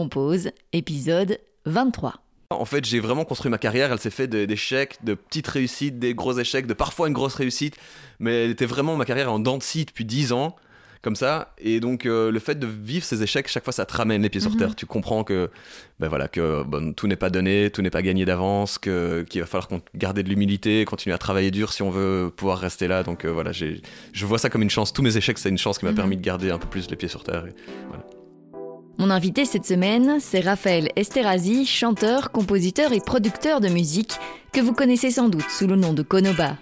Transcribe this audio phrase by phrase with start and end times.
[0.00, 2.16] Compose, épisode 23.
[2.50, 3.90] En fait, j'ai vraiment construit ma carrière.
[3.92, 7.76] Elle s'est faite d'échecs, de petites réussites, des gros échecs, de parfois une grosse réussite.
[8.18, 10.54] Mais elle était vraiment ma carrière en dents de scie depuis 10 ans,
[11.00, 11.54] comme ça.
[11.56, 14.28] Et donc, euh, le fait de vivre ces échecs, chaque fois, ça te ramène les
[14.28, 14.56] pieds sur Mhm.
[14.58, 14.76] terre.
[14.76, 15.48] Tu comprends que,
[15.98, 18.92] ben voilà, que bon, tout n'est pas donné, tout n'est pas gagné d'avance, qu'il
[19.40, 23.02] va falloir garder de l'humilité, continuer à travailler dur si on veut pouvoir rester là.
[23.02, 24.92] Donc euh, voilà, je vois ça comme une chance.
[24.92, 25.96] Tous mes échecs, c'est une chance qui m'a Mhm.
[25.96, 27.46] permis de garder un peu plus les pieds sur terre.
[27.46, 27.54] Et-
[28.98, 34.14] Mon invité cette semaine, c'est Raphaël Esterhazy, chanteur, compositeur et producteur de musique
[34.52, 36.56] que vous connaissez sans doute sous le nom de Konoba.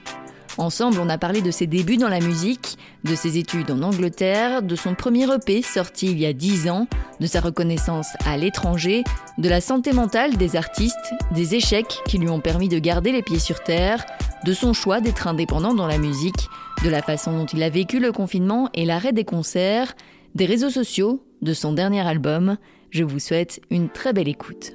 [0.59, 4.63] Ensemble, on a parlé de ses débuts dans la musique, de ses études en Angleterre,
[4.63, 6.89] de son premier EP sorti il y a 10 ans,
[7.21, 9.05] de sa reconnaissance à l'étranger,
[9.39, 13.23] de la santé mentale des artistes, des échecs qui lui ont permis de garder les
[13.23, 14.05] pieds sur terre,
[14.45, 16.49] de son choix d'être indépendant dans la musique,
[16.83, 19.95] de la façon dont il a vécu le confinement et l'arrêt des concerts,
[20.35, 22.57] des réseaux sociaux, de son dernier album.
[22.91, 24.73] Je vous souhaite une très belle écoute.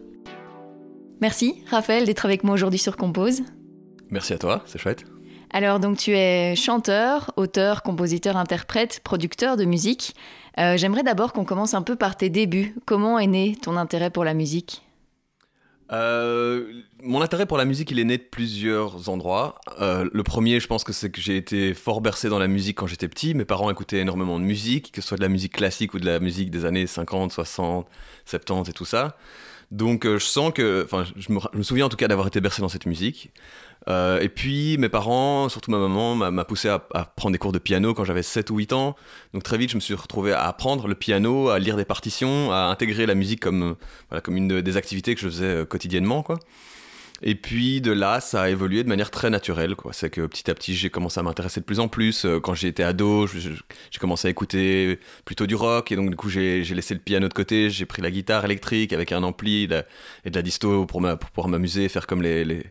[1.20, 3.42] Merci Raphaël d'être avec moi aujourd'hui sur Compose.
[4.10, 5.04] Merci à toi, c'est chouette.
[5.52, 10.16] Alors donc tu es chanteur, auteur, compositeur, interprète, producteur de musique.
[10.60, 12.76] Euh, J'aimerais d'abord qu'on commence un peu par tes débuts.
[12.86, 14.84] Comment est né ton intérêt pour la musique?
[15.92, 19.60] Euh, mon intérêt pour la musique, il est né de plusieurs endroits.
[19.82, 22.78] Euh, le premier, je pense que c'est que j'ai été fort bercé dans la musique
[22.78, 23.34] quand j'étais petit.
[23.34, 26.06] Mes parents écoutaient énormément de musique, que ce soit de la musique classique ou de
[26.06, 27.88] la musique des années 50, 60,
[28.26, 29.18] 70 et tout ça.
[29.72, 32.28] Donc euh, je sens que, enfin, je me, je me souviens en tout cas d'avoir
[32.28, 33.32] été bercé dans cette musique.
[33.88, 37.52] Euh, et puis mes parents, surtout ma maman, m'a poussé à, à prendre des cours
[37.52, 38.96] de piano quand j'avais 7 ou 8 ans.
[39.34, 42.52] Donc très vite, je me suis retrouvé à apprendre le piano, à lire des partitions,
[42.52, 43.74] à intégrer la musique comme, euh,
[44.10, 46.40] voilà, comme une de- des activités que je faisais euh, quotidiennement, quoi.
[47.22, 49.76] Et puis de là, ça a évolué de manière très naturelle.
[49.92, 52.26] C'est que petit à petit, j'ai commencé à m'intéresser de plus en plus.
[52.26, 55.92] Euh, Quand été ado, j'ai commencé à écouter plutôt du rock.
[55.92, 57.70] Et donc, du coup, j'ai laissé le piano de côté.
[57.70, 61.90] J'ai pris la guitare électrique avec un ampli et de la disto pour, pouvoir m'amuser,
[61.90, 62.64] faire comme les,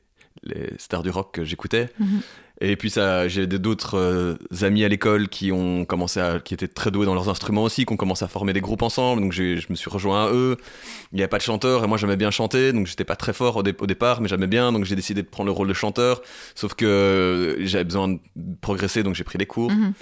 [0.78, 1.88] stars du rock que j'écoutais.
[1.98, 2.20] Mhm.
[2.60, 6.66] Et puis ça, j'ai d'autres euh, amis à l'école qui ont commencé à, qui étaient
[6.66, 9.22] très doués dans leurs instruments aussi, qui ont commencé à former des groupes ensemble.
[9.22, 10.56] Donc je me suis rejoint à eux.
[11.12, 13.32] Il n'y avait pas de chanteur et moi j'aimais bien chanter, donc j'étais pas très
[13.32, 15.68] fort au, dé- au départ, mais j'aimais bien, donc j'ai décidé de prendre le rôle
[15.68, 16.20] de chanteur.
[16.56, 18.18] Sauf que euh, j'avais besoin de
[18.60, 19.70] progresser, donc j'ai pris des cours.
[19.70, 19.92] Mhm.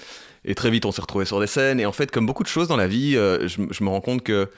[0.47, 1.81] Et très vite, on s'est retrouvés sur des scènes.
[1.81, 4.00] Et en fait, comme beaucoup de choses dans la vie, euh, je, je me rends
[4.00, 4.49] compte que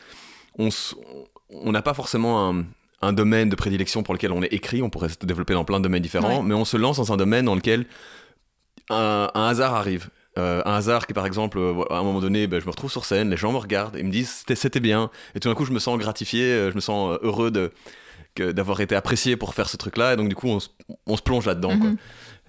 [0.58, 2.64] on n'a pas forcément un,
[3.00, 4.82] un domaine de prédilection pour lequel on est écrit.
[4.82, 6.42] On pourrait se développer dans plein de domaines différents, Ouais.
[6.44, 7.86] mais on se lance dans un domaine dans lequel
[8.90, 10.08] un, un hasard arrive.
[10.38, 12.90] Euh, un hasard qui, par exemple, euh, à un moment donné, ben, je me retrouve
[12.92, 15.10] sur scène, les gens me regardent et me disent c'était, bien.
[15.34, 17.72] Et tout d'un coup, je me sens gratifié, euh, je me sens heureux de,
[18.52, 20.14] d'avoir été apprécié pour faire ce truc-là.
[20.14, 20.68] Et donc, du coup, on, se-
[21.06, 21.74] on se plonge là-dedans.
[21.74, 21.96] Mhm.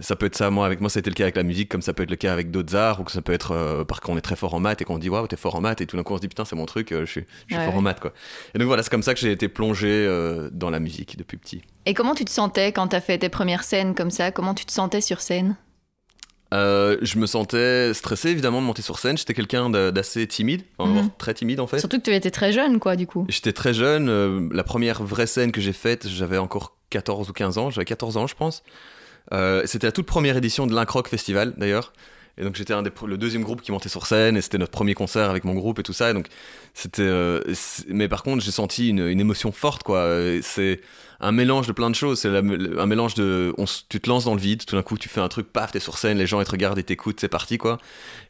[0.02, 1.94] Ça peut être ça, moi, avec moi, c'était le cas avec la musique, comme ça
[1.94, 4.18] peut être le cas avec d'autres arts, ou que ça peut être euh, parce qu'on
[4.18, 5.98] est très fort en maths et qu'on dit waouh, t'es fort en maths, et tout
[5.98, 7.66] d'un coup on se dit putain, c'est mon truc, euh, je suis, je suis Ouais,
[7.66, 8.14] fort en maths, quoi.
[8.56, 11.36] Et donc voilà, c'est comme ça que j'ai été plongé euh, dans la musique depuis
[11.38, 11.62] petit.
[11.86, 14.32] Et comment tu te sentais quand t'as fait tes premières scènes comme ça?
[14.32, 15.58] Comment tu te sentais sur scène?
[16.52, 20.90] Euh, je me sentais stressé évidemment de monter sur scène, j'étais quelqu'un d'assez timide, enfin,
[21.04, 21.10] Mhm.
[21.20, 21.78] très timide en fait.
[21.80, 23.26] Surtout que tu étais très jeune, quoi, du coup.
[23.30, 27.34] J'étais très jeune, euh, la première vraie scène que j'ai faite, j'avais encore 14 ou
[27.34, 28.64] 15 ans, j'avais 14 ans je pense.
[29.34, 31.94] Euh, c'était la toute première édition de l'Incroc Festival d'ailleurs.
[32.38, 34.94] Et donc j'étais un le deuxième groupe qui montait sur scène et c'était notre premier
[34.94, 36.10] concert avec mon groupe et tout ça.
[36.10, 36.28] Et donc
[36.74, 37.42] c'était, euh,
[37.90, 40.00] mais par contre j'ai senti une, une émotion forte quoi.
[40.00, 40.80] Euh, C'est
[41.22, 42.20] un mélange de plein de choses.
[42.20, 45.10] C'est un mélange de, on tu te lances dans le vide, tout d'un coup tu
[45.10, 47.28] fais un truc, paf, t'es sur scène, les gens ils te regardent et t'écoutent, c'est
[47.28, 47.78] parti quoi.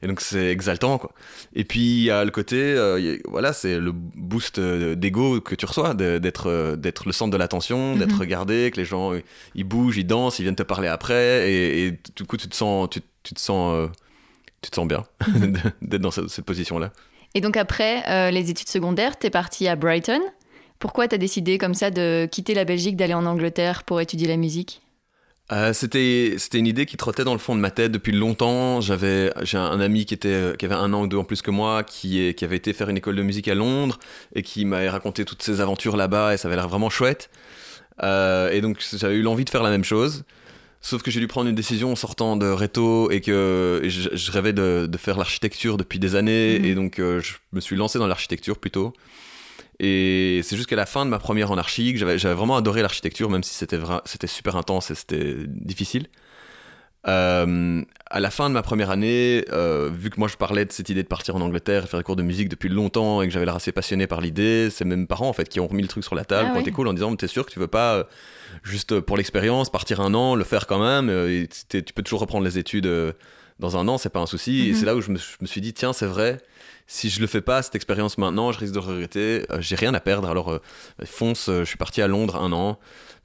[0.01, 1.11] Et donc c'est exaltant quoi.
[1.53, 5.39] Et puis il y a le côté, euh, a- voilà, c'est le boost euh, d'ego
[5.41, 8.19] que tu reçois, d'être euh, d'être le centre de l'attention, d'être Mhm.
[8.19, 9.11] regardé, que les gens
[9.55, 12.55] ils bougent, ils dansent, ils viennent te parler après, et, et du coup tu te
[12.55, 13.87] sens, tu, tu te sens, euh,
[14.61, 15.03] tu te sens bien
[15.81, 16.91] d'être dans cette, cette position-là.
[17.35, 20.19] Et donc après euh, les études secondaires, t'es parti à Brighton.
[20.79, 24.37] Pourquoi t'as décidé comme ça de quitter la Belgique, d'aller en Angleterre pour étudier la
[24.37, 24.81] musique?
[25.51, 28.81] Euh, c'était c'était une idée qui trottait dans le fond de ma tête depuis longtemps.
[28.81, 31.49] J'avais j'ai un ami qui était qui avait un an ou deux en plus que
[31.49, 33.97] moi, qui est qui avait été faire une école de musique à Londres
[34.35, 37.31] et qui m'avait raconté toutes ses aventures là-bas et ça avait l'air vraiment chouette.
[38.03, 40.23] Euh, et donc j'avais eu l'envie de faire la même chose.
[40.81, 44.31] Sauf que j'ai dû prendre une décision en sortant de Reto et que je, je
[44.31, 46.65] rêvais de, de faire l'architecture depuis des années Mhm.
[46.65, 48.93] et donc euh, je me suis lancé dans l'architecture plutôt.
[49.79, 53.29] Et c'est jusqu'à la fin de ma première en archi que j'avais vraiment adoré l'architecture,
[53.29, 56.07] même si c'était super intense et c'était difficile.
[57.07, 60.71] Euh, à la fin de ma première année, euh, vu que moi je parlais de
[60.73, 63.27] cette idée de partir en Angleterre et faire des cours de musique depuis longtemps et
[63.27, 65.81] que j'avais l'air assez passionné par l'idée, c'est mes parents en fait qui ont remis
[65.81, 66.71] le truc sur la table, Ah qui ont ouais.
[66.71, 68.03] cool en disant t'es sûr que tu veux pas euh,
[68.63, 72.19] juste pour l'expérience partir un an, le faire quand même, euh, et tu peux toujours
[72.19, 72.89] reprendre les études
[73.59, 74.67] dans un an, c'est pas un souci.
[74.67, 74.75] Et Mhm.
[74.75, 76.37] c'est là où je me, je me suis dit, tiens, c'est vrai,
[76.87, 79.45] si je le fais pas, cette expérience maintenant, je risque de regretter.
[79.51, 80.27] Euh, J'ai rien à perdre.
[80.29, 80.59] Alors, euh,
[81.05, 82.79] fonce, euh, je suis parti à Londres un an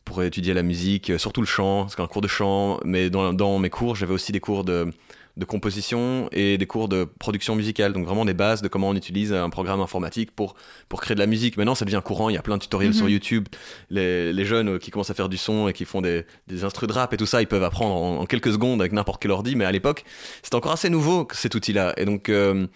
[0.04, 3.58] pour étudier la musique, surtout le chant, parce qu'un cours de chant, mais dans, dans
[3.58, 4.92] mes cours, j'avais aussi des cours de,
[5.36, 8.94] de composition et des cours de production musicale, donc vraiment des bases de comment on
[8.94, 10.54] utilise un programme informatique pour,
[10.88, 11.56] pour créer de la musique.
[11.56, 12.96] Maintenant, ça devient courant, il y a plein de tutoriels Mhm.
[12.96, 13.48] sur YouTube.
[13.90, 16.62] Les, les jeunes euh, qui commencent à faire du son et qui font des, des
[16.64, 19.20] instrus de rap et tout ça, ils peuvent apprendre en, en quelques secondes avec n'importe
[19.20, 20.04] quel ordi, mais à l'époque,
[20.42, 21.94] c'était encore assez nouveau cet outil-là.
[21.96, 22.66] Et donc, euh,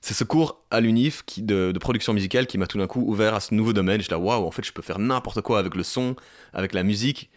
[0.00, 3.04] c'est ce cours à l'UNIF qui, de, de production musicale qui m'a tout d'un coup
[3.06, 4.00] ouvert à ce nouveau domaine.
[4.00, 6.16] Je là, waouh, en fait, je peux faire n'importe quoi avec le son,
[6.52, 7.30] avec la musique.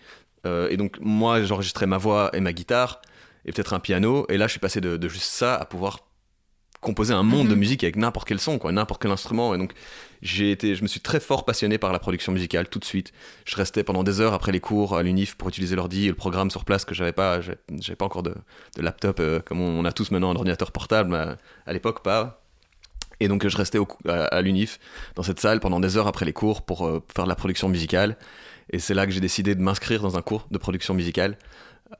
[0.48, 3.02] Euh, et donc, moi, j'enregistrais ma voix et ma guitare,
[3.46, 4.26] et peut-être un piano.
[4.30, 6.00] Et là, je suis passé de, de juste ça à pouvoir
[6.80, 7.52] composer un monde Mhm.
[7.52, 9.54] de musique avec n'importe quel son, quoi, n'importe quel instrument.
[9.54, 9.74] Et donc,
[10.24, 13.14] j'ai été, je me suis très fort passionné par la production musicale tout de suite.
[13.46, 16.16] Je restais pendant des heures après les cours à l'UNIF pour utiliser l'ordi et le
[16.16, 18.34] programme sur place que j'avais pas, j'avais pas encore de,
[18.78, 21.36] de laptop euh, comme on a tous maintenant un ordinateur portable, mais
[21.68, 22.44] à l'époque pas.
[23.20, 24.80] Et donc je restais au à, à l'UNIF
[25.14, 27.70] dans cette salle pendant des heures après les cours pour euh, faire de la production
[27.70, 28.18] musicale.
[28.72, 31.38] Et c'est là que j'ai décidé de m'inscrire dans un cours de production musicale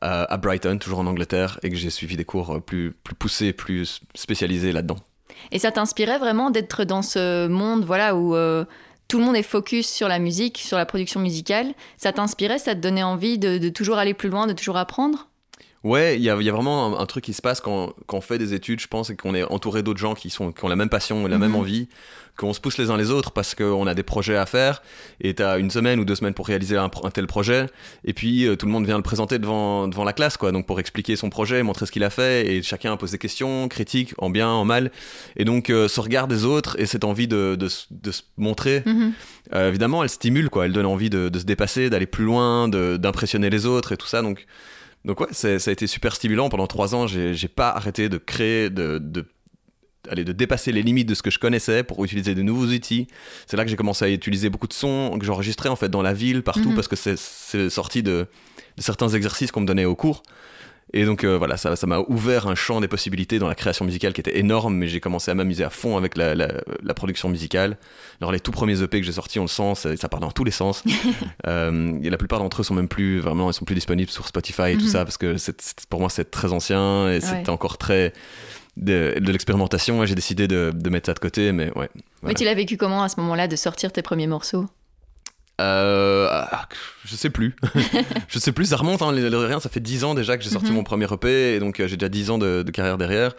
[0.04, 3.16] euh, à Brighton, toujours en Angleterre, et que j'ai suivi des cours euh, plus, plus
[3.16, 4.98] poussés, plus spécialisés là-dedans.
[5.52, 8.66] Et ça t'inspirait vraiment d'être dans ce monde voilà, où euh,
[9.08, 11.74] tout le monde est focus sur la musique, sur la production musicale?
[11.98, 15.28] Ça t'inspirait Ça te donnait envie de, de toujours aller plus loin, de toujours apprendre?
[15.84, 18.22] Ouais, il y y a vraiment un, un truc qui se passe quand, quand on
[18.22, 20.68] fait des études, je pense, et qu'on est entouré d'autres gens qui, sont, qui ont
[20.68, 21.42] la même passion la Mhm.
[21.42, 21.88] même envie,
[22.38, 24.84] qu'on se pousse les uns les autres parce qu'on a des projets à faire,
[25.22, 27.66] et tu as une semaine ou deux semaines pour réaliser un, tel projet,
[28.06, 30.68] et puis euh, tout le monde vient le présenter devant, devant la classe, quoi, donc
[30.68, 34.14] pour expliquer son projet, montrer ce qu'il a fait, et chacun pose des questions, critique,
[34.20, 34.92] en bien, en mal,
[35.36, 38.22] et donc euh, ce regard des autres et cette envie de, de, se- de se
[38.38, 39.14] montrer, Mhm.
[39.56, 40.66] euh, évidemment, elle stimule, quoi.
[40.66, 43.98] Elle donne envie de, de se dépasser, d'aller plus loin, de- d'impressionner les autres et
[43.98, 44.22] tout ça.
[44.22, 44.46] Donc,
[45.06, 46.50] donc ouais, ça a été super stimulant.
[46.50, 49.26] Pendant trois ans, j'ai pas arrêté de créer, de, de,
[50.10, 53.08] allez, de dépasser les limites de ce que je connaissais pour utiliser de nouveaux outils.
[53.48, 56.02] C'est là que j'ai commencé à utiliser beaucoup de sons que j'enregistrais en fait dans
[56.02, 56.76] la ville, partout, Mhm.
[56.76, 58.28] parce que c'est- c'est sorti de,
[58.78, 60.24] de certains exercices qu'on me donnait au cours.
[60.94, 63.86] Et donc euh, voilà, ça ça m'a ouvert un champ des possibilités dans la création
[63.86, 66.50] musicale qui était énorme, mais j'ai commencé à m'amuser à fond avec la, la,
[66.84, 67.78] la production musicale.
[68.20, 70.32] Alors les tout premiers EP que j'ai sortis, on le sent, ça, ça part dans
[70.32, 70.84] tous les sens.
[71.48, 74.28] Euh, et la plupart d'entre eux sont même plus vraiment, ils sont plus disponibles sur
[74.28, 74.90] Spotify et tout Mhm.
[74.92, 75.36] ça parce que
[75.90, 77.50] pour moi c'est très ancien et c'était Ouais.
[77.50, 78.14] encore très
[78.78, 80.06] de, de l'expérimentation.
[80.06, 81.90] J'ai décidé de, de mettre ça de côté, mais ouais.
[82.24, 84.66] Mais tu l'as vécu comment à ce moment-là de sortir tes premiers morceaux?
[85.62, 86.30] Euh,
[87.06, 87.56] je sais plus.
[88.28, 90.70] je sais plus, ça remonte, hein, rien, ça fait 10 ans déjà que j'ai sorti
[90.70, 90.76] Mhm.
[90.78, 93.34] mon premier EP, et donc euh, j'ai déjà 10 ans de, de carrière derrière.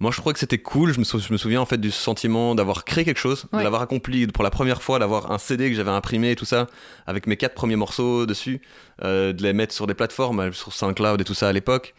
[0.00, 1.90] Moi, je crois que c'était cool, je me, sou- je me souviens en fait du
[1.90, 3.60] sentiment d'avoir créé quelque chose, Ouais.
[3.60, 6.44] de l'avoir accompli pour la première fois, d'avoir un CD que j'avais imprimé et tout
[6.44, 6.66] ça,
[7.06, 8.60] avec mes quatre premiers morceaux dessus,
[9.04, 11.94] euh, de les mettre sur des plateformes, sur SoundCloud et tout ça à l'époque.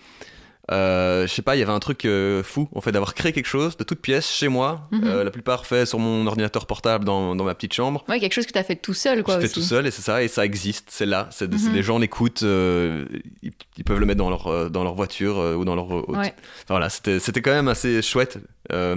[0.71, 3.31] Euh, je sais pas, il y avait un truc euh, fou, en fait, d'avoir créé
[3.31, 5.01] quelque chose de toute pièce chez moi, Mhm.
[5.06, 8.04] euh, la plupart fait sur mon ordinateur portable dans, dans ma petite chambre.
[8.07, 9.36] Ouais, quelque chose que tu as fait tout seul, quoi.
[9.39, 11.27] Je fais tout seul et c'est ça, et ça existe, c'est là.
[11.31, 11.74] C'est- Mhm.
[11.74, 15.75] les gens l'écoutent, ils, ils peuvent le mettre dans leur, dans leur voiture ou dans
[15.75, 15.89] leur.
[16.10, 16.18] Ouais.
[16.18, 16.33] Enfin,
[16.69, 18.38] voilà, c'était, quand même assez chouette.
[18.69, 18.95] Je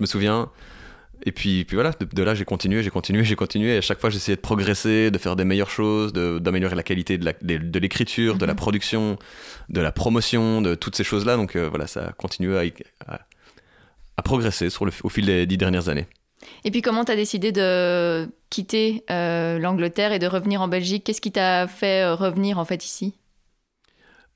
[0.00, 0.48] me souviens.
[1.24, 3.74] Et puis, puis voilà, de, de là j'ai continué, j'ai continué, j'ai continué.
[3.74, 7.18] Et à chaque fois j'essayais de progresser, de faire des meilleures choses, d'améliorer la qualité
[7.18, 8.58] de, la- de- de l'écriture, de la Mhm.
[8.58, 9.18] production,
[9.68, 11.36] de la promotion, de toutes ces choses-là.
[11.36, 12.56] Donc euh, voilà, ça a continué
[13.06, 13.20] à, à-
[14.16, 16.06] à progresser sur le, au fil des dix dernières années.
[16.64, 21.04] Et puis comment tu as décidé de quitter euh, l'Angleterre et de revenir en Belgique?
[21.04, 23.12] Qu'est-ce qui t'a fait euh, revenir en fait ici?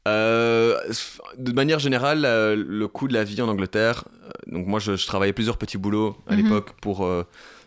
[0.07, 0.77] Euh,
[1.39, 4.97] de manière générale, euh, le coût de la vie en Angleterre, euh, donc moi je,
[4.97, 6.43] je travaillais plusieurs petits boulots à Mhm.
[6.43, 7.09] l'époque pour,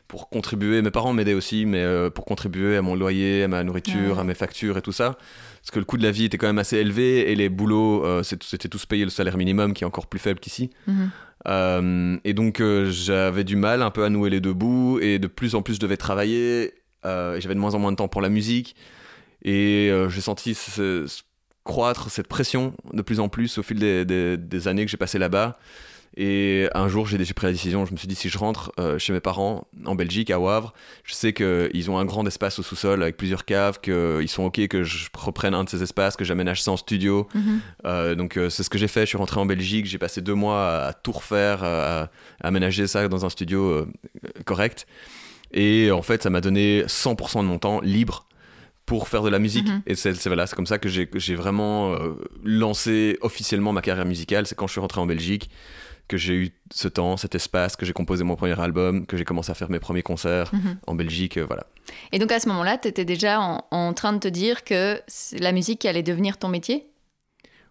[0.08, 4.15] pour contribuer, mes parents m'aidaient aussi, mais pour contribuer à mon loyer, à ma nourriture,
[4.15, 4.20] Ouais.
[4.20, 5.17] à mes factures et tout ça.
[5.62, 8.06] Parce que le coût de la vie était quand même assez élevé et les boulots,
[8.24, 10.70] c'était tous payés le salaire minimum qui est encore plus faible qu'ici.
[10.88, 12.20] Mhm.
[12.24, 15.56] Et donc j'avais du mal un peu à nouer les deux bouts et de plus
[15.56, 18.75] en plus je devais travailler j'avais de moins en moins de temps pour la musique
[19.44, 21.22] et euh, j'ai senti ce- ce-
[21.68, 24.98] croître cette pression de plus en plus au fil des, des- des années que j'ai
[24.98, 25.60] passées là-bas
[26.20, 28.72] et un jour j'ai j'ai pris la décision je me suis dit si je rentre
[28.80, 32.58] euh, chez mes parents en Belgique à Wavre je sais qu'ils ont un grand espace
[32.58, 36.16] au sous-sol avec plusieurs caves qu'ils sont ok que je reprenne un de ces espaces
[36.16, 37.60] que j'aménage ça en studio Mhm.
[37.86, 39.02] euh, donc euh, c'est ce que j'ai fait.
[39.02, 42.10] Je suis rentré en Belgique, j'ai passé deux mois à, à tout refaire, à, à
[42.42, 43.86] aménager ça dans un studio
[44.46, 44.88] correct.
[45.54, 48.27] Et en fait, ça m'a donné 100% de mon temps libre
[48.88, 49.67] pour faire de la musique.
[49.67, 49.82] Mhm.
[49.86, 54.48] Et c'est voilà, comme ça que j'ai vraiment euh, lancé officiellement ma carrière musicale.
[54.48, 55.51] C'est quand je suis rentré en Belgique
[56.08, 59.25] que j'ai eu ce temps, cet espace, que j'ai composé mon premier album, que j'ai
[59.25, 60.77] commencé à faire mes premiers concerts Mhm.
[60.88, 61.38] en Belgique.
[61.38, 61.67] euh, voilà.
[62.13, 65.01] Et donc à ce moment-là, tu étais déjà en, en train de te dire que
[65.38, 66.88] la musique allait devenir ton métier?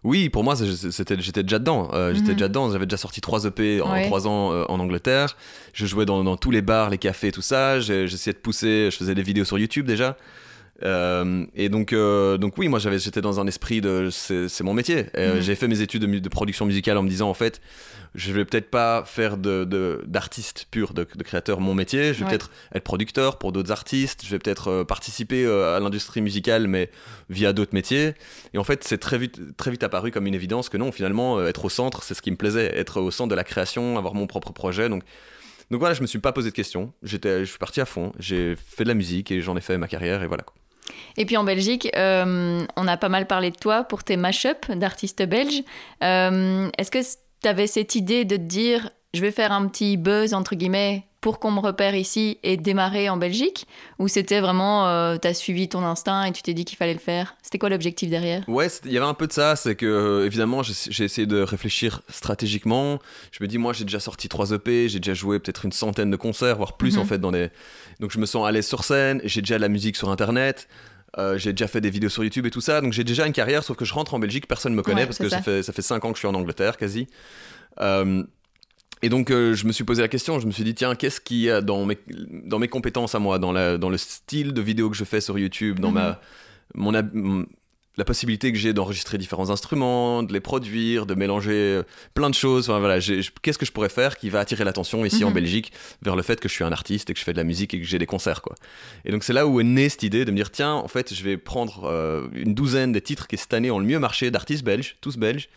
[0.03, 1.89] Oui, pour moi, c'était, j'étais déjà dedans.
[1.93, 2.33] Euh, j'étais mhm.
[2.35, 2.71] déjà dedans.
[2.71, 5.35] J'avais déjà sorti trois EP en trois ans euh, en Angleterre.
[5.73, 7.79] Je jouais dans, tous les bars, les cafés, tout ça.
[7.79, 8.89] J'essayais de pousser.
[8.91, 10.15] Je faisais des vidéos sur YouTube déjà.
[10.83, 15.07] Euh, et donc, donc oui, moi j'étais dans un esprit de c'est mon métier.
[15.17, 15.41] Mhm.
[15.41, 17.61] J'ai fait mes études de, de, production musicale en me disant en fait,
[18.17, 22.13] je vais peut-être pas faire de, d'artiste pur, de, créateur mon métier.
[22.13, 24.23] Je vais peut-être être producteur pour d'autres artistes.
[24.25, 26.89] Je vais peut-être euh, participer euh, à l'industrie musicale, mais
[27.29, 28.15] via d'autres métiers.
[28.53, 31.37] Et en fait, c'est très vite, très vite apparu comme une évidence que non, finalement,
[31.37, 32.75] euh, être au centre, c'est ce qui me plaisait.
[32.77, 34.89] Être au centre de la création, avoir mon propre projet.
[34.89, 35.03] Donc,
[35.69, 36.93] donc voilà, je me suis pas posé de questions.
[37.03, 38.13] J'étais, je suis parti à fond.
[38.17, 40.43] J'ai fait de la musique et j'en ai fait ma carrière et voilà.
[41.17, 45.23] Et puis en Belgique, on a pas mal parlé de toi pour tes mash-ups d'artistes
[45.23, 45.63] belges.
[46.01, 46.99] Est-ce que
[47.41, 51.05] tu avais cette idée de te dire je vais faire un petit buzz entre guillemets
[51.27, 53.67] pour qu'on me repère ici et démarrer en Belgique
[53.99, 56.93] Ou c'était vraiment, euh, tu as suivi ton instinct et tu t'es dit qu'il fallait
[56.93, 57.35] le faire?
[57.41, 58.47] C'était quoi l'objectif derrière?
[58.47, 61.41] Ouais, il y avait un peu de ça, c'est que euh, évidemment j'ai essayé de
[61.41, 62.99] réfléchir stratégiquement.
[63.33, 66.09] Je me dis, moi j'ai déjà sorti 3 EP, j'ai déjà joué peut-être une centaine
[66.09, 67.01] de concerts, voire plus mhm.
[67.01, 67.17] en fait.
[67.17, 67.49] dans des...
[67.99, 70.69] Donc je me sens à l'aise sur scène, j'ai déjà de la musique sur Internet.
[71.17, 73.33] Euh, j'ai déjà fait des vidéos sur YouTube et tout ça, donc j'ai déjà une
[73.33, 75.41] carrière, sauf que je rentre en Belgique, personne ne me connaît parce que ça.
[75.41, 77.07] fait, ça fait 5 ans que je suis en Angleterre quasi.
[77.81, 78.23] Euh,
[79.01, 81.21] et donc euh, je me suis posé la question, je me suis dit tiens, qu'est-ce
[81.21, 81.97] qu'il y a dans mes,
[82.45, 85.21] dans mes compétences à moi, dans, la, dans le style de vidéo que je fais
[85.21, 86.19] sur YouTube, dans ma,
[86.75, 87.03] mhm.
[87.13, 87.45] mon,
[87.97, 92.35] la possibilité que j'ai d'enregistrer différents instruments, de les produire, de mélanger euh, plein de
[92.35, 92.69] choses.
[92.69, 95.35] Enfin, voilà, qu'est-ce que je pourrais faire qui va attirer l'attention ici en mhm.
[95.35, 95.73] Belgique
[96.03, 97.73] vers le fait que je suis un artiste et que je fais de la musique
[97.73, 98.55] et que j'ai des concerts, quoi.
[99.03, 101.13] Et donc c'est là où est née cette idée de me dire tiens, en fait,
[101.13, 104.29] je vais prendre euh, une douzaine des titres qui cette année ont le mieux marché
[104.29, 105.49] d'artistes belges, tous belges,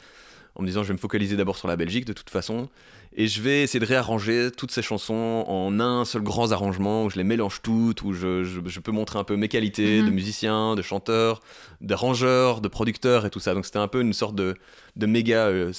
[0.54, 2.70] en me disant je vais me focaliser d'abord sur la Belgique de toute façon
[3.16, 7.10] et je vais essayer de réarranger toutes ces chansons en un seul grand arrangement où
[7.10, 10.14] je les mélange toutes, où je, je, peux montrer un peu mes qualités de mhm.
[10.14, 11.40] musicien, de chanteur,
[11.80, 13.52] d'arrangeur, de producteur et tout ça.
[13.52, 14.54] Donc c'était un peu une sorte de,
[14.94, 15.72] de méga euh,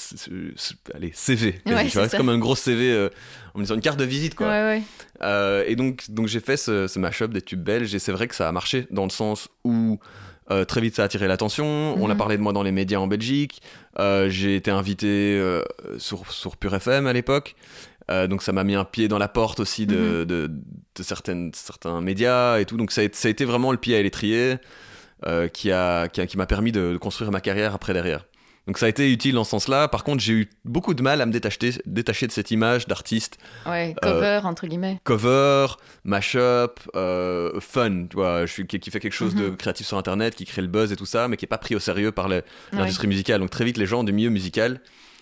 [0.94, 1.62] allez, CV.
[1.90, 3.10] c'est comme un gros CV, euh,
[3.54, 4.48] en me disant une carte de visite quoi.
[5.22, 8.28] Euh, et donc, donc j'ai fait ce, ce mashup des tubes belges et c'est vrai
[8.28, 10.00] que ça a marché dans le sens où
[10.52, 11.66] euh, très vite, ça a attiré l'attention.
[11.66, 12.18] On a mhm.
[12.18, 13.62] parlé de moi dans les médias en Belgique.
[14.00, 15.64] Euh, j'ai été invité euh,
[15.98, 17.56] sur, sur Pure FM à l'époque.
[18.30, 20.26] donc ça m'a mis un pied dans la porte aussi de, mhm.
[20.26, 22.78] de, certaines, certains médias et tout.
[22.78, 24.58] Donc ça a, ça a été vraiment le pied à l'étrier
[25.54, 28.26] qui m'a qui, qui permis de, construire ma carrière après derrière.
[28.68, 29.88] Donc ça a été utile dans ce sens-là.
[29.88, 33.38] Par contre, j'ai eu beaucoup de mal à me détacher, détacher de cette image d'artiste.
[33.66, 35.00] Ouais, cover, entre guillemets.
[35.04, 35.68] Cover,
[36.04, 39.58] mashup, euh, fun, tu vois, je suis, qui, fait quelque chose de mhm.
[39.58, 41.76] créatif sur Internet, qui crée le buzz et tout ça, mais qui est pas pris
[41.76, 42.30] au sérieux par
[42.72, 43.40] l'industrie musicale.
[43.40, 44.80] Donc très vite, les gens du milieu musical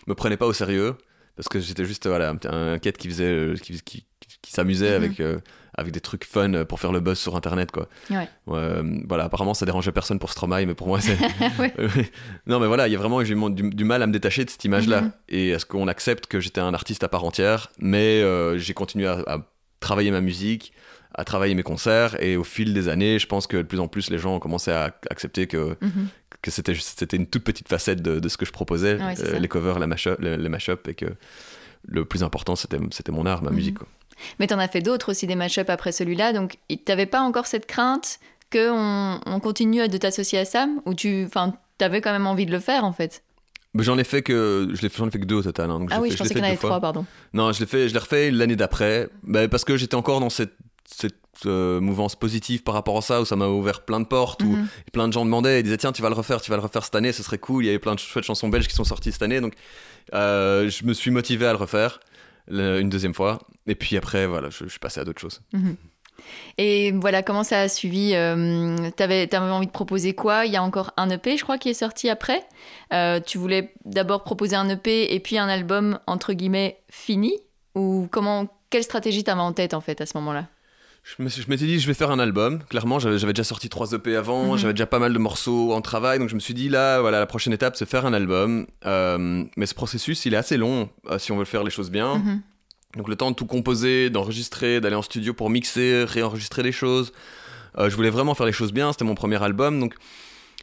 [0.07, 0.95] me prenaient pas au sérieux
[1.35, 5.03] parce que j'étais juste voilà un, quête qui faisait, euh, qui, qui, s'amusait mhm.
[5.03, 5.19] avec.
[5.21, 5.39] Euh,
[5.75, 7.87] avec des trucs fun euh, pour faire le buzz sur internet quoi.
[8.49, 11.17] Euh, voilà, apparemment ça dérangeait personne pour Stromae, mais pour moi c'est.
[12.47, 14.49] non mais voilà, il y a vraiment j'ai eu du, mal à me détacher de
[14.49, 15.01] cette image-là.
[15.01, 15.11] Mm-hmm.
[15.29, 19.07] Et est-ce qu'on accepte que j'étais un artiste à part entière, mais euh, j'ai continué
[19.07, 19.47] à,
[19.79, 20.73] travailler ma musique,
[21.13, 23.87] à travailler mes concerts, et au fil des années, je pense que de plus en
[23.87, 25.75] plus les gens ont commencé à accepter que.
[26.41, 28.97] Que c'était c'était une toute petite facette de, ce que je proposais
[29.37, 31.07] les covers la mashup, les, mashup et que
[31.85, 33.53] le plus important c'était mon art ma mm-hmm.
[33.53, 33.89] musique quoi.
[34.39, 36.33] Mais tu en as fait d'autres aussi, des match après celui-là.
[36.33, 38.19] Donc, t'avais pas encore cette crainte
[38.51, 40.81] qu'on on continue de t'associer à Sam?
[40.85, 41.27] Ou tu
[41.79, 43.23] avais quand même envie de le faire, en fait?
[43.75, 45.69] J'en ai fait que je l'ai fait que deux au total.
[45.69, 47.05] Hein, ah oui, je pensais qu'il y en avait trois, pardon.
[47.33, 50.31] Non, je l'ai fait, je l'ai refait l'année d'après, bah, parce que j'étais encore dans
[50.31, 50.53] cette,
[50.85, 51.13] cette
[51.45, 54.55] euh, mouvance positive par rapport à ça, où ça m'a ouvert plein de portes, où
[54.55, 54.67] mhm.
[54.91, 56.83] plein de gens demandaient et disaient tiens tu vas le refaire, tu vas le refaire
[56.83, 57.63] cette année, ce serait cool.
[57.63, 59.53] Il y avait plein de chouettes chansons belges qui sont sorties cette année, donc
[60.15, 61.99] euh, je me suis motivé à le refaire
[62.49, 63.39] une deuxième fois.
[63.67, 65.41] Et puis après, voilà, je, suis passé à d'autres choses.
[65.53, 65.75] Mhm.
[66.57, 70.45] Et voilà, comment ça a suivi euh, T'avais avais envie de proposer quoi?
[70.45, 72.43] Il y a encore un EP, je crois, qui est sorti après.
[72.93, 77.33] Euh, tu voulais d'abord proposer un EP et puis un album, entre guillemets, fini?
[77.75, 80.47] Ou comment quelle stratégie t'avais en tête, en fait, à ce moment-là?
[81.03, 82.59] Je m'étais dit, je vais faire un album.
[82.69, 84.57] Clairement, j'avais déjà sorti trois EP avant, mhm.
[84.57, 87.19] j'avais déjà pas mal de morceaux en travail, donc je me suis dit, là, voilà,
[87.19, 88.67] la prochaine étape, c'est faire un album.
[88.85, 91.89] Euh, mais ce processus, il est assez long euh, si on veut faire les choses
[91.89, 92.17] bien.
[92.17, 92.41] Mhm.
[92.97, 97.11] Donc le temps de tout composer, d'enregistrer, d'aller en studio pour mixer, réenregistrer les choses.
[97.77, 99.95] Euh, je voulais vraiment faire les choses bien, c'était mon premier album, donc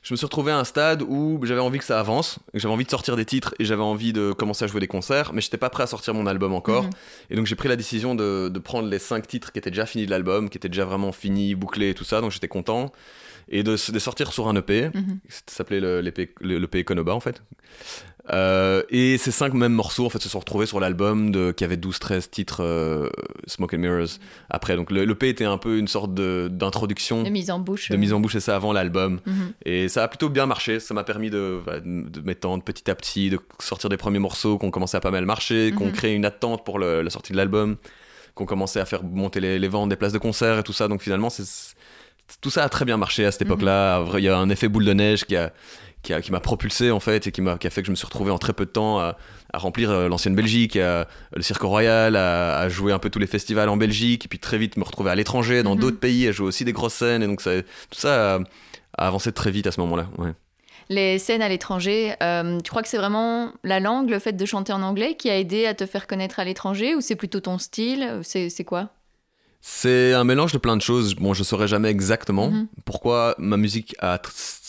[0.07, 2.85] je me suis retrouvé à un stade où j'avais envie que ça avance, j'avais envie
[2.85, 5.57] de sortir des titres et j'avais envie de commencer à jouer des concerts, mais j'étais
[5.57, 6.85] pas prêt à sortir mon album encore.
[6.85, 6.91] Mhm.
[7.31, 10.07] Et donc j'ai pris la décision de, prendre les cinq titres qui étaient déjà finis
[10.07, 12.93] de l'album, qui étaient déjà vraiment finis, bouclés et tout ça, donc j'étais content.
[13.49, 15.19] Et de, sortir sur un EP, mhm.
[15.29, 17.43] ça s'appelait l'EP le, le, Konoba en fait.
[18.33, 21.63] Euh, et ces cinq mêmes morceaux en fait se sont retrouvés sur l'album de qui
[21.63, 23.09] avait 12-13 titres euh,
[23.47, 24.19] Smoke and Mirrors
[24.51, 27.97] après donc le, P était un peu une sorte d'introduction de, mise en bouche de
[27.97, 29.53] mise en bouche et ça avant l'album mhm.
[29.65, 33.31] et ça a plutôt bien marché ça m'a permis de, de m'étendre petit à petit
[33.31, 35.93] de sortir des premiers morceaux qu'on commençait à pas mal marcher qu'on mhm.
[35.93, 37.77] crée une attente pour la sortie de l'album
[38.35, 40.89] qu'on commençait à faire monter les, les, ventes des places de concert et tout ça
[40.89, 41.45] donc finalement c'est
[42.41, 43.47] tout ça a très bien marché à cette mhm.
[43.49, 44.05] époque-là.
[44.15, 45.53] Il y a un effet boule de neige qui a,
[46.23, 48.07] qui, m'a propulsé en fait et qui m'a qui a fait que je me suis
[48.07, 49.17] retrouvé en très peu de temps à,
[49.55, 53.77] remplir euh, l'ancienne Belgique, le Cirque Royal, à, jouer un peu tous les festivals en
[53.77, 55.81] Belgique, et puis très vite me retrouver à l'étranger, dans mhm.
[55.81, 57.23] d'autres pays, à jouer aussi des grosses scènes.
[57.23, 60.09] Et donc ça, tout ça a, avancé très vite à ce moment-là.
[60.89, 64.45] Les scènes à l'étranger, euh, tu crois que c'est vraiment la langue, le fait de
[64.45, 67.41] chanter en anglais qui a aidé à te faire connaître à l'étranger ou c'est plutôt
[67.41, 68.91] ton style C'est quoi?
[69.69, 71.17] C'est un mélange de plein de choses.
[71.17, 72.69] Bon, je saurais jamais exactement mhm.
[72.85, 74.19] pourquoi ma musique a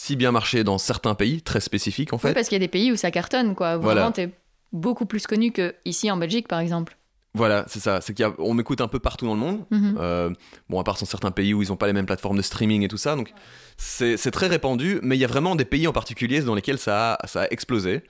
[0.08, 2.34] si bien marché dans certains pays très spécifiques en fait.
[2.34, 3.78] parce qu'il y a des pays où ça cartonne quoi.
[3.78, 4.30] Vraiment, t'es
[4.72, 6.98] beaucoup plus connu que ici en Belgique par exemple.
[7.34, 8.02] Voilà, c'est ça.
[8.02, 9.66] C'est qu'on m'écoute un peu partout dans le monde.
[9.70, 9.98] Mhm.
[10.00, 10.30] Euh,
[10.70, 12.82] bon, à part dans certains pays où ils n'ont pas les mêmes plateformes de streaming
[12.84, 13.16] et tout ça.
[13.16, 13.32] Donc,
[13.78, 15.00] c'est très répandu.
[15.04, 17.48] Mais il y a vraiment des pays en particulier dans lesquels ça a, ça a
[17.52, 18.02] explosé.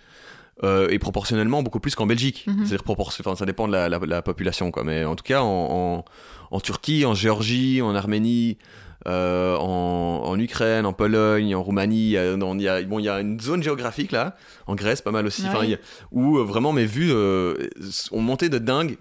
[0.63, 2.45] Euh, et proportionnellement beaucoup plus qu'en Belgique.
[2.47, 2.65] Mhm.
[2.65, 4.83] C'est-à-dire, ça dépend de la, population, quoi.
[4.85, 6.05] Mais en tout cas, en,
[6.51, 8.57] en, Turquie, en Géorgie, en Arménie,
[9.05, 13.39] euh, en, Ukraine, en Pologne, en Roumanie, il y, a, bon, il y a une
[13.39, 14.35] zone géographique là,
[14.65, 15.43] en Grèce, pas mal aussi,
[16.11, 18.97] où euh, vraiment mes vues ont monté de dingue.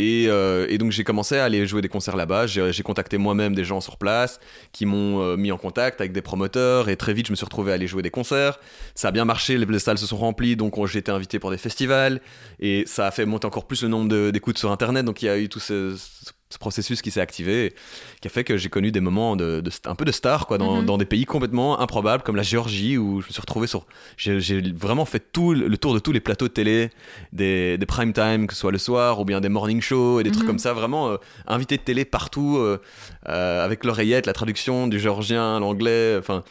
[0.00, 2.46] Euh, et, donc j'ai commencé à aller jouer des concerts là-bas.
[2.46, 4.40] J'ai contacté moi-même des gens sur place
[4.72, 7.44] qui m'ont euh, mis en contact avec des promoteurs et très vite je me suis
[7.44, 8.58] retrouvé à aller jouer des concerts.
[8.94, 11.58] Ça a bien marché, les, salles se sont remplies, donc j'ai été invité pour des
[11.58, 12.20] festivals
[12.60, 15.04] et ça a fait monter encore plus le nombre d'écoutes sur Internet.
[15.04, 17.74] Donc il y a eu tout ce, ce processus qui s'est activé,
[18.20, 20.76] qui a fait que j'ai connu des moments de, un peu de star quoi, dans,
[20.76, 20.86] mhm.
[20.86, 23.86] dans, des pays complètement improbables comme la Géorgie où je me suis retrouvé sur.
[24.16, 26.90] J'ai vraiment fait tout le tour de tous les plateaux de télé,
[27.32, 30.22] des, des prime time, que ce soit le soir ou bien des morning shows et
[30.22, 30.48] des trucs mhm.
[30.48, 32.80] comme ça, vraiment euh, invité de télé partout euh,
[33.28, 36.44] euh, avec l'oreillette, la traduction du géorgien, l'anglais, enfin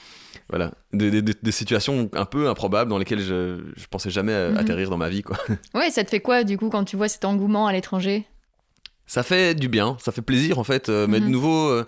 [0.50, 4.58] voilà, des, des, situations un peu improbables dans lesquelles je, je pensais jamais mhm.
[4.58, 5.38] atterrir dans ma vie quoi.
[5.74, 8.28] Ouais, ça te fait quoi du coup quand tu vois cet engouement à l'étranger?
[9.08, 10.90] Ça fait du bien, ça fait plaisir en fait.
[10.90, 11.32] Euh, mais de mhm.
[11.32, 11.86] nouveau, euh,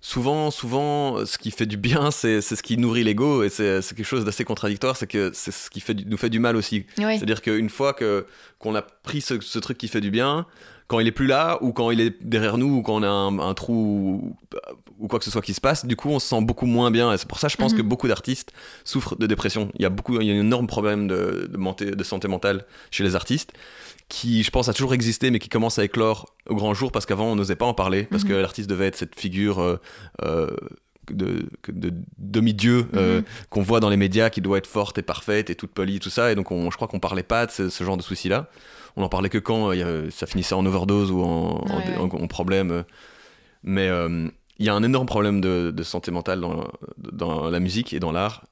[0.00, 4.04] souvent, souvent, ce qui fait du bien, c'est ce qui nourrit l'ego et c'est quelque
[4.04, 6.86] chose d'assez contradictoire, c'est que c'est ce qui fait, nous fait du mal aussi.
[6.96, 8.26] C'est-à-dire qu'une fois que
[8.58, 10.46] qu'on a pris ce, truc qui fait du bien,
[10.86, 13.08] quand il est plus là ou quand il est derrière nous ou quand on a
[13.08, 14.36] un, trou
[14.98, 16.90] ou, quoi que ce soit qui se passe, du coup on se sent beaucoup moins
[16.90, 17.78] bien et c'est pour ça je pense mhm.
[17.78, 18.52] que beaucoup d'artistes
[18.84, 19.70] souffrent de dépression.
[19.74, 22.64] Il y a beaucoup, il y a un énorme problème de, de, de santé mentale
[22.90, 23.52] chez les artistes
[24.08, 27.06] qui, je pense, a toujours existé, mais qui commence à éclore au grand jour parce
[27.06, 28.30] qu'avant, on n'osait pas en parler, parce mhm.
[28.30, 29.80] que l'artiste devait être cette figure euh,
[30.22, 30.48] euh,
[31.10, 33.24] de, de demi-dieu euh, mhm.
[33.50, 36.10] qu'on voit dans les médias, qui doit être forte et parfaite et toute polie, tout
[36.10, 36.30] ça.
[36.30, 38.48] Et donc, on, je crois qu'on parlait pas de ce, genre de soucis-là.
[38.96, 39.72] On en parlait que quand
[40.10, 41.64] ça finissait en overdose ou en,
[41.98, 42.84] en, problème.
[43.62, 43.90] Mais
[44.58, 46.66] il y a un énorme problème de, de santé mentale dans,
[46.98, 48.46] dans, la musique et dans l'art.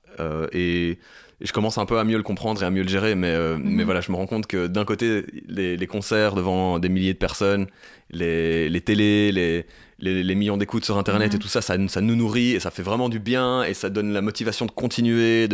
[0.52, 0.98] et
[1.40, 3.14] je commence un peu à mieux le comprendre et à mieux le gérer.
[3.14, 3.84] Mais, euh, mais mhm.
[3.84, 7.18] voilà, je me rends compte que d'un côté, les, les, concerts devant des milliers de
[7.18, 7.66] personnes,
[8.10, 9.66] les, les télés, les,
[9.98, 12.82] les, millions d'écoutes sur Internet et tout ça, ça, ça, nous nourrit et ça fait
[12.82, 15.48] vraiment du bien et ça donne la motivation de continuer,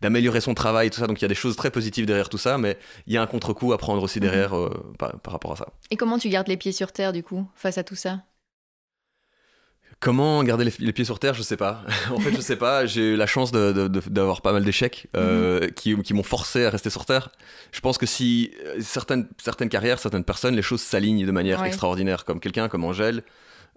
[0.00, 1.06] d'améliorer de, son travail et tout ça.
[1.06, 3.22] Donc il y a des choses très positives derrière tout ça, mais il y a
[3.22, 4.24] un contre-coup à prendre aussi mhm.
[4.24, 5.68] derrière euh, par, par rapport à ça.
[5.90, 8.20] Et comment tu gardes les pieds sur terre du coup face à tout ça?
[10.00, 11.34] Comment garder les, pieds sur terre?
[11.34, 11.84] Je sais pas.
[12.10, 12.86] en fait, je sais pas.
[12.86, 15.70] J'ai eu la chance d'avoir pas mal d'échecs euh, mhm.
[15.72, 17.28] qui, qui m'ont forcé à rester sur terre.
[17.70, 21.62] Je pense que si euh, certaines, certaines carrières, certaines personnes, les choses s'alignent de manière
[21.62, 23.22] extraordinaire, comme quelqu'un comme Angèle,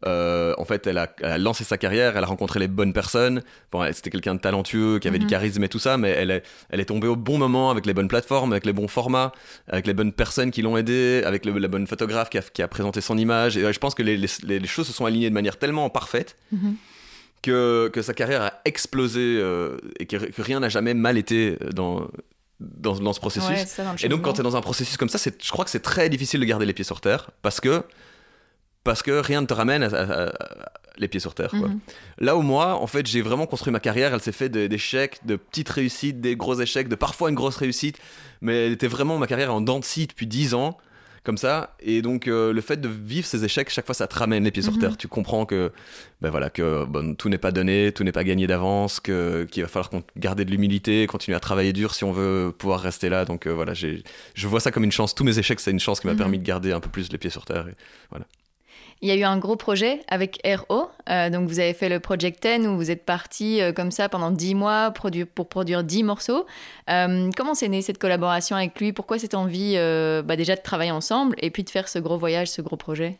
[0.05, 3.41] euh, en fait, elle a, lancé sa carrière, elle a rencontré les bonnes personnes.
[3.71, 5.31] Bon, c'était quelqu'un de talentueux, qui avait du mhm.
[5.31, 7.93] charisme et tout ça, mais elle est, elle est tombée au bon moment avec les
[7.93, 9.31] bonnes plateformes, avec les bons formats,
[9.67, 12.61] avec les bonnes personnes qui l'ont aidé, avec le, la bonne photographe qui a, qui
[12.61, 13.57] a, présenté son image.
[13.57, 16.35] Et je pense que les, les, choses se sont alignées de manière tellement parfaite.
[16.51, 16.75] Mhm.
[17.41, 22.07] Que, que, sa carrière a explosé euh, et que, rien n'a jamais mal été dans,
[22.61, 23.79] dans, dans ce processus.
[24.01, 26.07] et donc, quand tu es dans un processus comme ça, je crois que c'est très
[26.07, 27.83] difficile de garder les pieds sur terre parce que
[28.83, 29.89] parce que rien ne te ramène
[30.97, 31.53] les pieds sur terre.
[31.55, 31.79] Mhm.
[32.19, 35.35] Là où moi, en fait, j'ai vraiment construit ma carrière, elle s'est faite d'échecs, de
[35.35, 37.97] petites réussites, des gros échecs, de parfois une grosse réussite,
[38.41, 40.77] mais elle était vraiment ma carrière en dents de scie depuis 10 ans,
[41.23, 41.75] comme ça.
[41.79, 44.51] Et donc, euh, le fait de vivre ces échecs, chaque fois, ça te ramène les
[44.51, 44.79] pieds sur mhm.
[44.79, 44.97] terre.
[44.97, 45.71] Tu comprends que,
[46.21, 49.63] ben voilà, que bon, tout n'est pas donné, tout n'est pas gagné d'avance, que qu'il
[49.63, 53.25] va falloir garder de l'humilité, continuer à travailler dur si on veut pouvoir rester là.
[53.25, 55.15] Donc euh, voilà, je vois ça comme une chance.
[55.15, 56.19] Tous mes échecs, c'est une chance qui m'a mhm.
[56.19, 57.67] permis de garder un peu plus les pieds sur terre.
[57.69, 57.75] Et,
[58.09, 58.25] voilà.
[59.01, 60.89] Il y a eu un gros projet avec RO.
[61.09, 64.09] Euh, donc, vous avez fait le Project 10 où vous êtes parti euh, comme ça
[64.09, 66.45] pendant 10 mois pour produire 10 morceaux.
[66.89, 68.93] Euh, comment s'est née cette collaboration avec lui?
[68.93, 69.75] Pourquoi cette envie
[70.23, 73.19] bah, déjà de travailler ensemble et puis de faire ce gros voyage, ce gros projet?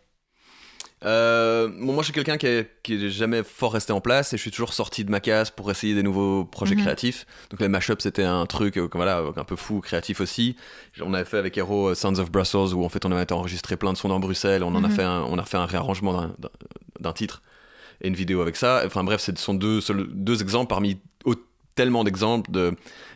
[1.06, 4.52] Euh, moi, je suis quelqu'un qui est, jamais fort resté en place et je suis
[4.52, 6.82] toujours sorti de ma case pour essayer des nouveaux projets mhm.
[6.82, 7.26] créatifs.
[7.50, 10.56] Donc, les mashups, c'était un truc euh, voilà, un peu fou, créatif aussi.
[11.02, 13.78] On avait fait avec Hero euh, Sounds of Brussels où en fait on avait enregistré
[13.78, 14.64] plein de sons dans Bruxelles.
[14.64, 14.96] On, en a, mhm.
[14.96, 16.30] fait un, on a fait un réarrangement
[17.00, 17.42] d'un titre
[18.02, 18.84] et une vidéo avec ça.
[18.86, 19.80] Enfin, bref, ce sont deux,
[20.14, 21.00] deux exemples parmi
[21.76, 22.52] tellement d'exemples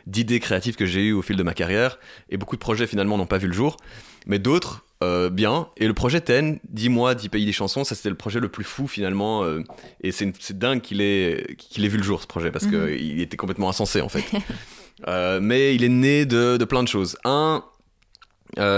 [0.07, 3.15] d'idées créatives que j'ai eues au fil de ma carrière et beaucoup de projets finalement
[3.15, 3.77] n'ont pas vu le jour
[4.25, 5.67] mais d'autres euh, bien.
[5.77, 8.49] Et le projet Ten, 10 mois, 10 pays, des chansons, ça c'était le projet le
[8.49, 9.43] plus fou finalement.
[9.43, 9.63] Euh,
[10.01, 12.97] et c'est dingue qu'il ait, qu'il ait vu le jour ce projet parce que mhm.
[12.97, 14.25] qu'il était complètement insensé en fait.
[15.07, 17.17] Euh, mais il est né de, de, plein de choses.
[17.23, 17.63] Un,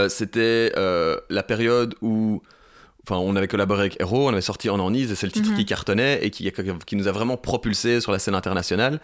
[0.09, 2.41] c'était la période où
[3.07, 5.49] Enfin, on avait collaboré avec Hero, on avait sorti En Ornise, et c'est le titre
[5.51, 5.57] mhm.
[5.57, 6.51] qui cartonnait et qui,
[6.85, 8.99] qui, nous a vraiment propulsé sur la scène internationale.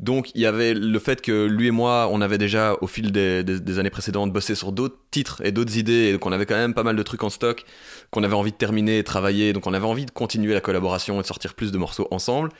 [0.00, 3.10] Donc, il y avait le fait que lui et moi, on avait déjà, au fil
[3.10, 6.56] des, des, années précédentes, bossé sur d'autres titres et d'autres idées, et qu'on avait quand
[6.56, 7.64] même pas mal de trucs en stock,
[8.10, 9.52] qu'on avait envie de terminer et travailler.
[9.52, 12.50] Donc, on avait envie de continuer la collaboration et de sortir plus de morceaux ensemble.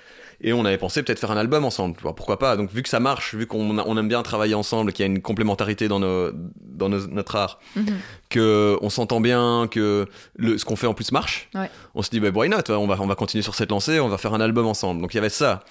[0.40, 2.56] Et on avait pensé peut-être faire un album ensemble, pourquoi pas.
[2.56, 5.10] Donc vu que ça marche, vu qu'on on aime bien travailler ensemble, qu'il y a
[5.10, 7.86] une complémentarité dans, nos, dans notre art, mhm.
[8.30, 11.50] que on s'entend bien, que le, ce qu'on fait en plus marche,
[11.94, 14.08] on se dit bah, why not on va, on va continuer sur cette lancée, on
[14.08, 15.00] va faire un album ensemble.
[15.00, 15.64] Donc il y avait ça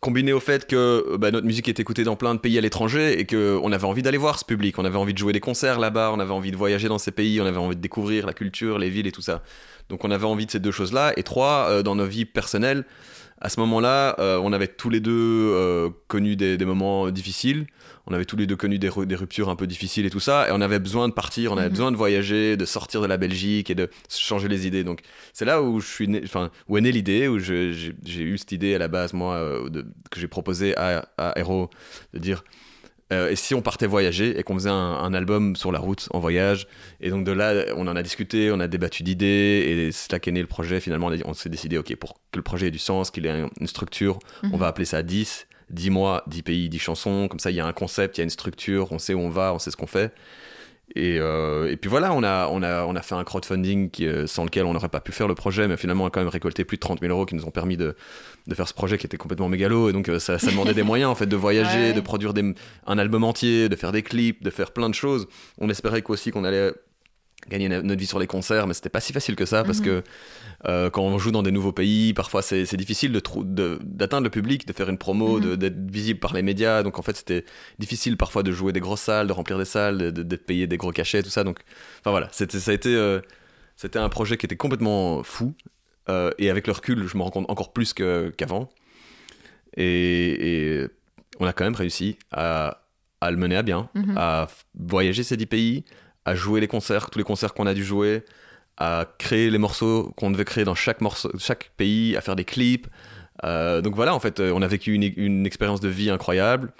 [0.00, 3.20] combiné au fait que bah, notre musique est écoutée dans plein de pays à l'étranger
[3.20, 5.78] et qu'on avait envie d'aller voir ce public, on avait envie de jouer des concerts
[5.78, 8.32] là-bas, on avait envie de voyager dans ces pays, on avait envie de découvrir la
[8.32, 9.42] culture, les villes et tout ça.
[9.90, 11.12] Donc on avait envie de ces deux choses-là.
[11.16, 12.84] Et trois, euh, dans nos vies personnelles,
[13.40, 17.66] à ce moment-là, euh, on avait tous les deux euh, connu des, moments difficiles.
[18.06, 20.48] On avait tous les deux connu des, ruptures un peu difficiles et tout ça.
[20.48, 21.72] Et on avait besoin de partir, on avait mhm.
[21.72, 24.84] besoin de voyager, de sortir de la Belgique et de changer les idées.
[24.84, 25.00] Donc
[25.32, 28.74] c'est là où je suis enfin où est née l'idée, où j'ai eu cette idée
[28.74, 29.70] à la base moi euh,
[30.10, 31.70] que j'ai proposé à, à Hero
[32.12, 32.44] de dire
[33.12, 36.20] euh, et si on partait voyager et qu'on faisait un, album sur la route en
[36.20, 36.68] voyage
[37.00, 40.20] Et donc de là, on en a discuté, on a débattu d'idées et c'est là
[40.20, 40.80] qu'est né le projet.
[40.80, 43.66] Finalement, on, s'est décidé, ok, pour que le projet ait du sens, qu'il ait une
[43.66, 44.56] structure, on mhm.
[44.56, 45.46] va appeler ça 10.
[45.70, 47.28] 10 mois, 10 pays, 10 chansons.
[47.28, 49.20] Comme ça, il y a un concept, il y a une structure, on sait où
[49.20, 50.12] on va, on sait ce qu'on fait.
[50.96, 54.06] Et, euh, et, puis voilà, on a, on, a, on a fait un crowdfunding qui,
[54.06, 56.20] euh, sans lequel on n'aurait pas pu faire le projet, mais finalement on a quand
[56.20, 57.94] même récolté plus de 30 000 euros qui nous ont permis de,
[58.48, 59.88] de faire ce projet qui était complètement mégalo.
[59.88, 62.54] Et donc euh, ça, ça demandait des moyens en fait de voyager, de produire des,
[62.86, 65.28] un album entier, de faire des clips, de faire plein de choses.
[65.58, 66.72] On espérait aussi qu'on allait
[67.48, 69.84] gagner notre vie sur les concerts, mais c'était pas si facile que ça parce mhm.
[69.84, 70.02] que
[70.66, 74.72] euh, quand on joue dans des nouveaux pays, parfois c'est difficile d'atteindre le public, de
[74.72, 75.56] faire une promo, mhm.
[75.56, 76.82] d'être visible par les médias.
[76.82, 77.44] Donc en fait, c'était
[77.78, 80.92] difficile parfois de jouer des grosses salles, de remplir des salles, d'être payé des gros
[80.92, 81.44] cachets, tout ça.
[81.44, 81.60] Donc,
[82.00, 83.20] enfin voilà, ça a été, euh,
[83.76, 85.54] c'était un projet qui était complètement fou.
[86.08, 88.68] Euh, et avec le recul, je me rends compte encore plus qu'avant.
[89.76, 90.86] Et,
[91.38, 92.82] on a quand même réussi à,
[93.22, 94.14] à le mener à bien, mhm.
[94.18, 95.84] à voyager ces dix pays,
[96.24, 98.24] à jouer les concerts, tous les concerts qu'on a dû jouer,
[98.76, 102.44] à créer les morceaux qu'on devait créer dans chaque, morceau, chaque pays, à faire des
[102.44, 102.86] clips.
[103.44, 106.72] Euh, donc voilà, en fait, euh, on a vécu une, expérience de vie incroyable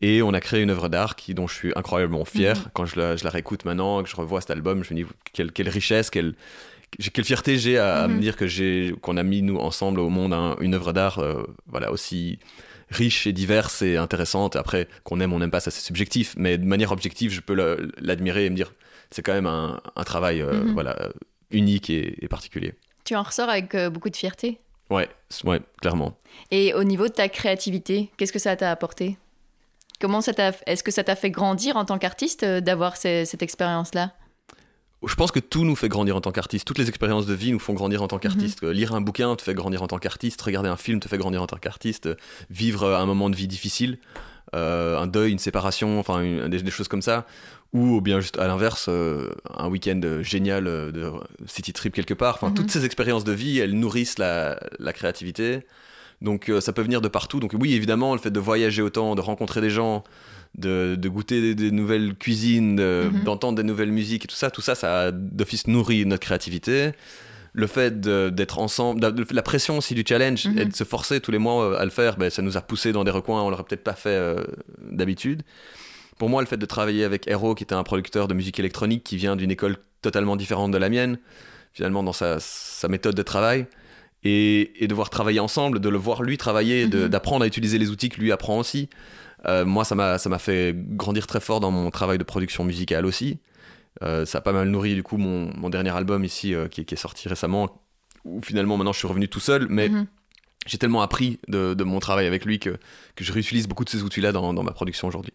[0.00, 2.56] et on a créé une œuvre d'art qui, dont je suis incroyablement fier.
[2.56, 2.64] Mhm.
[2.74, 5.06] Quand je la, je la, réécoute maintenant, que je revois cet album, je me dis
[5.32, 6.34] quelle, quelle richesse, quelle,
[7.12, 8.20] quelle fierté j'ai à, me mhm.
[8.20, 11.90] dire que j'ai qu'on a mis nous ensemble au monde une œuvre d'art euh, voilà
[11.90, 12.38] aussi
[12.90, 14.56] riche et diverse et intéressante.
[14.56, 16.34] Après, qu'on aime, on n'aime pas, ça c'est subjectif.
[16.36, 17.54] Mais de manière objective, je peux
[17.98, 18.72] l'admirer et me dire,
[19.10, 20.72] c'est quand même un, travail euh, mhm.
[20.72, 20.96] voilà,
[21.50, 22.74] unique et, particulier.
[23.04, 24.60] Tu en ressors avec euh, beaucoup de fierté?
[24.90, 25.08] Ouais,
[25.44, 26.18] ouais, clairement.
[26.50, 29.18] Et au niveau de ta créativité, qu'est-ce que ça t'a apporté?
[30.00, 33.42] Comment ça t'a, est-ce que ça t'a fait grandir en tant qu'artiste euh, d'avoir cette
[33.42, 34.12] expérience-là?
[35.06, 36.66] Je pense que tout nous fait grandir en tant qu'artiste.
[36.66, 38.62] Toutes les expériences de vie nous font grandir en tant qu'artiste.
[38.62, 38.70] Mhm.
[38.70, 40.40] Lire un bouquin te fait grandir en tant qu'artiste.
[40.42, 42.08] Regarder un film te fait grandir en tant qu'artiste.
[42.50, 43.98] Vivre un moment de vie difficile,
[44.54, 47.26] euh, un deuil, une séparation, enfin des, choses comme ça.
[47.72, 51.10] Ou bien juste à l'inverse, euh, un week-end génial euh, de
[51.46, 52.36] city trip quelque part.
[52.36, 52.70] Enfin, toutes mhm.
[52.70, 54.58] ces expériences de vie, elles nourrissent la,
[54.92, 55.66] créativité.
[56.22, 57.40] Donc ça peut venir de partout.
[57.40, 60.04] Donc oui, évidemment, le fait de voyager autant, de rencontrer des gens,
[60.56, 63.24] de, goûter des, nouvelles cuisines, mhm.
[63.24, 66.92] d'entendre des nouvelles musiques et tout ça, tout ça, ça d'office nourrit notre créativité.
[67.52, 70.58] Le fait d'être ensemble, la pression aussi du challenge mhm.
[70.58, 72.60] et de se forcer tous les mois euh, à le faire, ben, ça nous a
[72.60, 74.42] poussé dans des recoins, on l'aurait peut-être pas fait euh,
[74.80, 75.42] d'habitude.
[76.18, 79.04] Pour moi, le fait de travailler avec Hero, qui était un producteur de musique électronique
[79.04, 81.18] qui vient d'une école totalement différente de la mienne,
[81.72, 82.38] finalement dans sa,
[82.88, 83.66] méthode de travail,
[84.22, 87.08] et, et, devoir travailler ensemble, de le voir lui travailler, mhm.
[87.08, 88.88] d'apprendre à utiliser les outils que lui apprend aussi.
[89.46, 93.38] Euh, moi, ça m'a fait grandir très fort dans mon travail de production musicale aussi.
[94.02, 96.84] Euh, ça a pas mal nourri du coup mon, mon dernier album ici euh, qui,
[96.84, 97.80] qui, est sorti récemment,
[98.24, 100.06] où finalement maintenant je suis revenu tout seul, mais Mhm.
[100.66, 102.70] j'ai tellement appris de, de mon travail avec lui que,
[103.14, 105.32] que je réutilise beaucoup de ces outils-là dans, dans ma production aujourd'hui.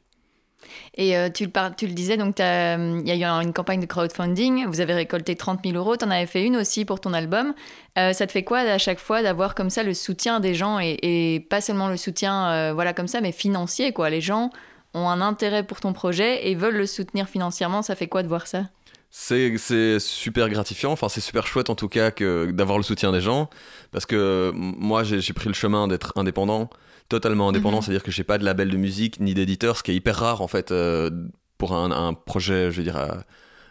[0.96, 3.86] Et euh, tu, le disais, donc hum, il y a eu un- une campagne de
[3.86, 7.14] crowdfunding, vous avez récolté 30 000 euros, tu en avais fait une aussi pour ton
[7.14, 7.54] album.
[7.98, 10.80] Euh, ça te fait quoi à chaque fois d'avoir comme ça le soutien des gens
[10.80, 14.10] et, pas seulement le soutien euh, voilà comme ça, mais financier quoi?
[14.10, 14.52] Les gens
[14.94, 17.82] ont un intérêt pour ton projet et veulent le soutenir financièrement.
[17.82, 18.64] Ça fait quoi de voir ça?
[19.12, 23.50] C'est super gratifiant, enfin c'est super chouette en tout cas d'avoir le soutien des gens,
[23.92, 26.70] parce que moi j'ai pris le chemin d'être indépendant,
[27.10, 27.84] totalement indépendant, Mhm.
[27.84, 30.42] c'est-à-dire que j'ai pas de label de musique ni d'éditeur, ce qui est hyper rare
[30.42, 31.10] en fait euh,
[31.58, 33.18] pour un, un projet, je veux dire, à,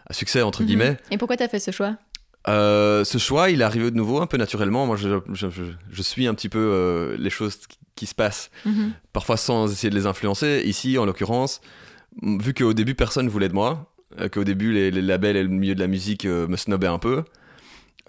[0.07, 0.91] à succès entre guillemets.
[0.91, 0.97] Mhm.
[1.11, 1.95] Et pourquoi t'as fait ce choix?
[2.47, 4.85] Euh, ce choix, il est arrivé de nouveau un peu naturellement.
[4.85, 8.15] Moi, je, je- je- je suis un petit peu euh, les choses qui, qui se
[8.15, 8.91] passent, Mhm.
[9.13, 10.61] parfois sans essayer de les influencer.
[10.65, 11.59] Ici, en l'occurrence,
[12.21, 13.91] vu qu'au début, personne ne voulait de moi,
[14.31, 17.23] qu'au début, les, les labels et le milieu de la musique me snobbaient un peu,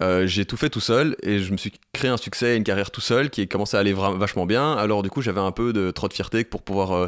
[0.01, 2.63] euh, j'ai tout fait tout seul et je me suis créé un succès et une
[2.63, 4.73] carrière tout seul qui a commencé à aller vachement bien.
[4.73, 6.91] Alors, du coup, j'avais un peu de trop de fierté pour pouvoir.
[6.93, 7.07] euh,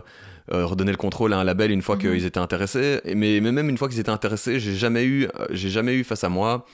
[0.51, 2.01] euh, redonner le contrôle à un label une fois Mhm.
[2.01, 5.29] qu'ils étaient intéressés Et- mais, mais même une fois qu'ils étaient intéressés j'ai jamais eu
[5.51, 6.65] j'ai jamais eu face à moi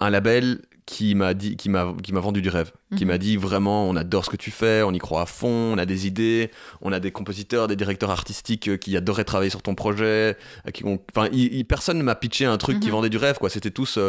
[0.00, 3.10] un label qui m'a dit qui m'a qui m'a vendu du rêve qui Mhm.
[3.12, 5.78] m'a dit vraiment on adore ce que tu fais on y croit à fond on
[5.78, 6.50] a des idées
[6.82, 10.36] on a des compositeurs des directeurs artistiques qui adoraient travailler sur ton projet
[10.74, 10.98] qui ont
[11.68, 12.92] personne ne m'a pitché un truc qui Mhm.
[12.92, 14.00] vendait du rêve quoi c'était tous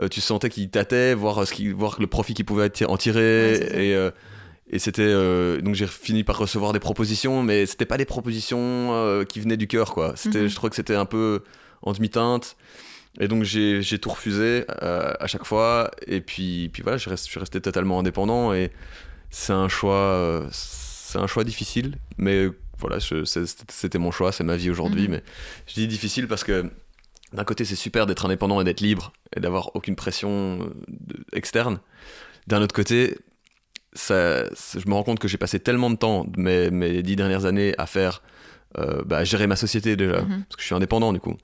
[0.00, 2.86] euh, tu sentais qu'ils tâtaient voir euh, ce qui voir le profit qu'ils pouvaient atti-
[2.86, 4.10] en tirer Ouais, et euh,
[4.70, 9.24] et c'était euh, donc j'ai fini par recevoir des propositions mais c'était pas des propositions
[9.28, 10.48] qui venaient du cœur quoi c'était Mhm.
[10.48, 11.42] je trouvais que c'était un peu
[11.82, 12.56] en demi-teinte
[13.20, 17.30] et donc j'ai tout refusé à chaque fois et puis puis voilà je, reste, je
[17.32, 18.70] suis resté totalement indépendant et
[19.30, 24.70] c'est un choix c'est un choix difficile mais voilà c'était mon choix c'est ma vie
[24.70, 25.10] aujourd'hui Mhm.
[25.10, 25.22] mais
[25.66, 26.70] je dis difficile parce que
[27.32, 30.66] d'un côté c'est super d'être indépendant et d'être libre et d'avoir aucune pression euh,
[31.32, 31.80] externe
[32.46, 33.16] d'un autre côté
[33.94, 37.14] ça, je me rends compte que j'ai passé tellement de temps de mes, mes dix
[37.16, 38.22] dernières années à faire
[38.78, 40.44] euh, bah, gérer ma société déjà Mhm.
[40.48, 41.36] parce que je suis indépendant du coup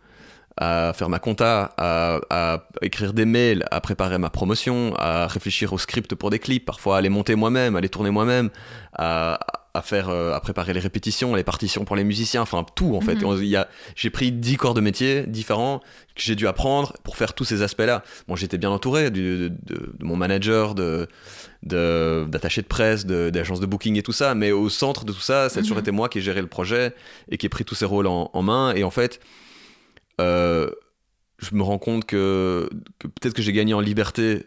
[0.60, 5.72] à faire ma compta, à, à écrire des mails, à préparer ma promotion, à réfléchir
[5.72, 8.50] au script pour des clips, parfois à les monter moi-même, à les tourner moi-même,
[8.92, 9.38] à,
[9.74, 13.00] à faire, euh, à préparer les répétitions, les partitions pour les musiciens, enfin tout en
[13.00, 13.16] fait.
[13.16, 13.24] Mhm.
[13.24, 15.80] On- il y a- J'ai pris 10 corps de métier différents
[16.14, 18.02] que j'ai dû apprendre pour faire tous ces aspects-là.
[18.26, 21.06] Bon, j'étais bien entouré du- de, de- de mon manager, de
[21.64, 25.18] de- d'attachés de, presse, d'agences de, booking et tout ça, mais au centre de tout
[25.20, 25.82] ça, ça a toujours Mhm.
[25.82, 26.94] été moi qui ai géré le projet
[27.30, 28.72] et qui ai pris tous ces rôles en, en main.
[28.76, 29.18] Et en fait,
[30.20, 30.70] euh,
[31.38, 34.44] je me rends compte que, que peut-être que j'ai gagné en liberté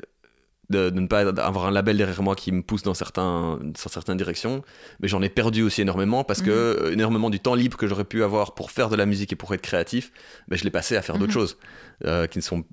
[0.71, 3.89] de, de ne pas avoir un label derrière moi qui me pousse dans, certains, dans
[3.89, 4.63] certaines directions,
[4.99, 8.05] mais j'en ai perdu aussi énormément parce que euh, énormément du temps libre que j'aurais
[8.05, 10.11] pu avoir pour faire de la musique et pour être créatif,
[10.47, 11.39] ben, je l'ai passé à faire d'autres Mhm.
[11.39, 11.57] choses
[12.05, 12.63] euh, qui ne sont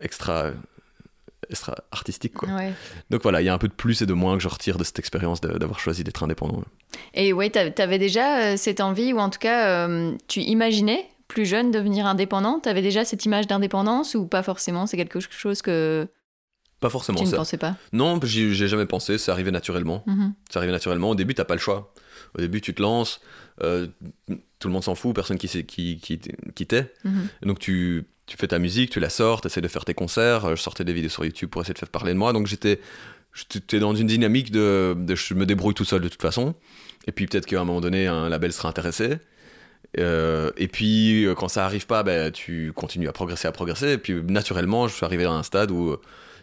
[0.00, 0.52] extra,
[1.50, 2.34] extra artistiques.
[2.34, 2.48] Quoi.
[2.50, 2.72] Ouais.
[3.10, 4.76] Donc voilà, il y a un peu de plus et de moins que je retire
[4.78, 6.62] de cette expérience d'avoir choisi d'être indépendant.
[7.14, 11.06] Et ouais, t'a- t'avais déjà euh, cette envie, ou en tout cas, euh, tu imaginais
[11.26, 12.58] plus jeune devenir indépendant?
[12.58, 14.86] T'avais déjà cette image d'indépendance ou pas forcément?
[14.86, 16.08] C'est quelque chose que
[16.80, 17.36] Pas forcément tu ne ça.
[17.36, 17.76] pensais pas?
[17.92, 20.04] Non, j'ai jamais pensé, c'est arrivé naturellement.
[20.50, 21.10] Ça arrive naturellement.
[21.10, 21.92] Au début, t'as pas le choix.
[22.36, 23.20] Au début, tu te lances,
[23.62, 23.86] euh,
[24.58, 26.20] tout le monde s'en fout, personne qui, qui, qui,
[26.54, 26.92] qui t'est.
[27.04, 27.28] Mhm.
[27.42, 29.94] Et Donc tu, tu fais ta musique, tu la sors, tu essaies de faire tes
[29.94, 30.44] concerts.
[30.44, 32.32] Euh, Je sortais des vidéos sur YouTube pour essayer de faire parler de moi.
[32.32, 32.80] Donc j'étais
[33.34, 36.54] j'étais dans une dynamique de, de je me débrouille tout seul de toute façon.
[37.06, 39.18] Et puis peut-être qu'à un moment donné, un label sera intéressé.
[39.98, 43.92] Euh, et puis quand ça arrive pas, ben, tu continues à progresser, à progresser.
[43.92, 45.96] Et puis naturellement, je suis arrivé à un stade où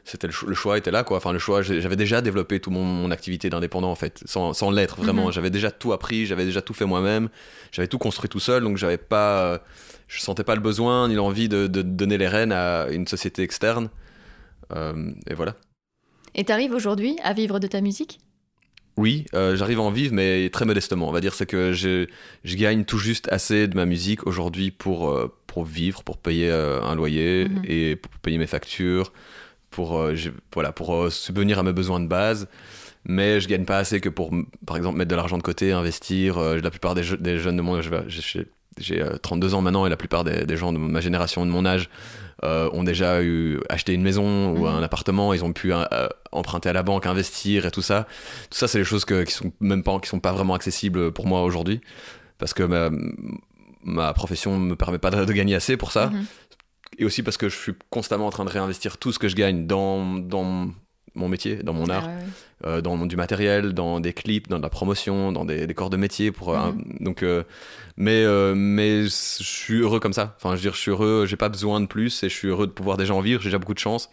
[0.06, 1.18] c'était le, cho- le choix était là quoi.
[1.18, 4.72] Enfin le choix, j'avais déjà développé toute mon, mon activité d'indépendant en fait, sans, sans
[4.72, 5.26] l'être vraiment.
[5.26, 5.32] Mhm.
[5.34, 7.30] J'avais déjà tout appris, j'avais déjà tout fait moi-même,
[7.72, 9.58] j'avais tout construit tout seul, donc j'avais pas, euh,
[10.08, 13.42] je sentais pas le besoin ni l'envie de, de donner les rênes à une société
[13.42, 13.90] externe.
[14.76, 15.56] Euh, et voilà.
[16.36, 18.20] Et t'arrives aujourd'hui à vivre de ta musique?
[18.98, 21.10] Oui, euh, j'arrive à en vivre, mais très modestement.
[21.10, 22.08] On va dire c'est que je,
[22.46, 26.50] je gagne tout juste assez de ma musique aujourd'hui pour, euh, pour vivre, pour payer
[26.50, 27.62] euh, un loyer Mhm.
[27.68, 29.12] et pour payer mes factures,
[29.76, 30.16] pour, euh,
[30.54, 32.48] voilà, pour euh, subvenir à mes besoins de base.
[33.08, 34.32] Mais je gagne pas assez que pour,
[34.66, 36.38] par exemple, mettre de l'argent de côté, investir.
[36.38, 39.54] Euh, la plupart des, je- des jeunes de mon âge, j'ai- j'ai j'ai, euh, 32
[39.56, 41.90] ans maintenant et la plupart des, des gens de ma génération, de mon âge,
[42.44, 44.76] ont déjà eu acheté une maison ou Mhm.
[44.80, 45.34] un appartement.
[45.34, 45.72] Ils ont pu
[46.34, 48.06] emprunter à la banque, investir et tout ça.
[48.52, 51.12] Tout ça, c'est des choses que, qui sont même pas, qui sont pas vraiment accessibles
[51.14, 51.80] pour moi aujourd'hui,
[52.38, 52.90] parce que ma,
[53.84, 56.26] ma profession me permet pas de, de gagner assez pour ça, Mhm.
[56.98, 59.36] Et aussi parce que je suis constamment en train de réinvestir tout ce que je
[59.36, 60.70] gagne dans, dans
[61.14, 62.26] mon métier, dans mon art, Ah ouais,
[62.78, 65.90] euh, dans du matériel, dans des clips, dans de la promotion, dans des, des corps
[65.90, 66.32] de métier.
[66.32, 66.98] Pour, euh, Mhm.
[67.02, 67.44] donc, euh,
[67.96, 70.36] mais, euh, mais je suis heureux comme ça.
[70.38, 72.50] Enfin, je veux dire, je suis heureux, j'ai pas besoin de plus et je suis
[72.50, 74.10] heureux de pouvoir déjà en vivre, j'ai déjà beaucoup de chance.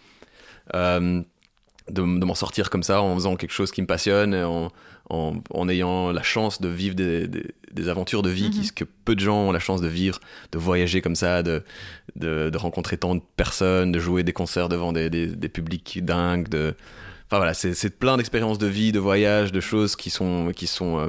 [1.91, 4.71] De, m'en sortir comme ça en faisant quelque chose qui me passionne, en,
[5.13, 8.71] en, ayant la chance de vivre des, des, aventures de vie qui, mhm.
[8.75, 10.21] que peu de gens ont la chance de vivre,
[10.53, 11.63] de voyager comme ça, de,
[12.17, 16.49] de, rencontrer tant de personnes, de jouer des concerts devant des, des publics dingues.
[16.49, 16.75] De...
[17.27, 20.99] Enfin voilà, c'est plein d'expériences de vie, de voyage, de choses qui sont, qui sont
[20.99, 21.09] euh,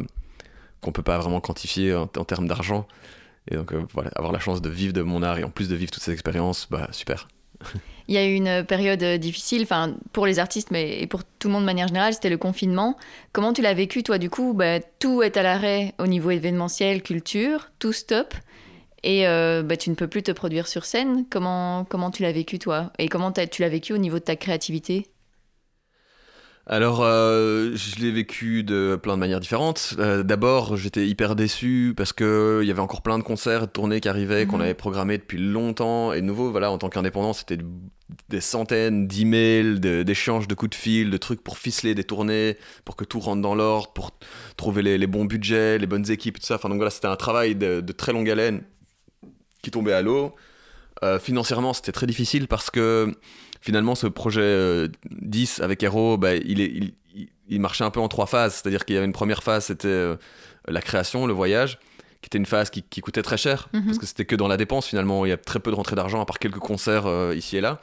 [0.81, 2.87] qu'on peut pas vraiment quantifier en, termes d'argent.
[3.49, 5.69] Et donc euh, voilà, avoir la chance de vivre de mon art et en plus
[5.69, 7.27] de vivre toutes ces expériences, bah super.
[8.07, 11.47] Il y a eu une période difficile, enfin pour les artistes, mais et pour tout
[11.47, 12.97] le monde de manière générale, c'était le confinement.
[13.31, 14.53] Comment tu l'as vécu, toi, du coup?
[14.53, 18.33] Bah, Tout est à l'arrêt au niveau événementiel, culture, tout stop.
[19.03, 21.25] Et euh, bah, tu ne peux plus te produire sur scène.
[21.29, 22.91] Comment, comment tu l'as vécu, toi?
[22.99, 25.07] Et comment tu l'as vécu au niveau de ta créativité?
[26.65, 29.95] Alors, euh, je l'ai vécu de plein de manières différentes.
[29.99, 33.71] Euh, d'abord, j'étais hyper déçu parce que il y avait encore plein de concerts, de
[33.71, 34.63] tournées qui arrivaient, qu'on mhm.
[34.63, 36.13] avait programmés depuis longtemps.
[36.13, 37.57] Et de nouveau, voilà, en tant qu'indépendant, c'était
[38.29, 42.95] des centaines d'emails, d'échanges de coups de fil, de trucs pour ficeler des tournées, pour
[42.95, 44.11] que tout rentre dans l'ordre, pour
[44.55, 46.55] trouver les, bons budgets, les bonnes équipes, tout ça.
[46.55, 48.63] Enfin, donc voilà, c'était un travail de, très longue haleine
[49.61, 50.33] qui tombait à l'eau.
[51.03, 53.13] Euh, financièrement, c'était très difficile parce que
[53.63, 56.93] finalement, ce projet 10 euh, avec Hero, bah, il, est,
[57.47, 58.55] il, marchait un peu en trois phases.
[58.55, 60.17] C'est-à-dire qu'il y avait une première phase, c'était euh,
[60.67, 61.79] la création, le voyage,
[62.21, 63.85] qui était une phase qui, coûtait très cher, mhm.
[63.85, 65.25] parce que c'était que dans la dépense finalement.
[65.25, 67.61] Il y a très peu de rentrée d'argent, à part quelques concerts euh, ici et
[67.61, 67.79] là.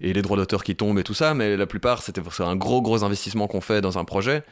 [0.00, 2.80] Et les droits d'auteur qui tombent et tout ça, mais la plupart, c'était un gros,
[2.80, 4.42] gros investissement qu'on fait dans un projet.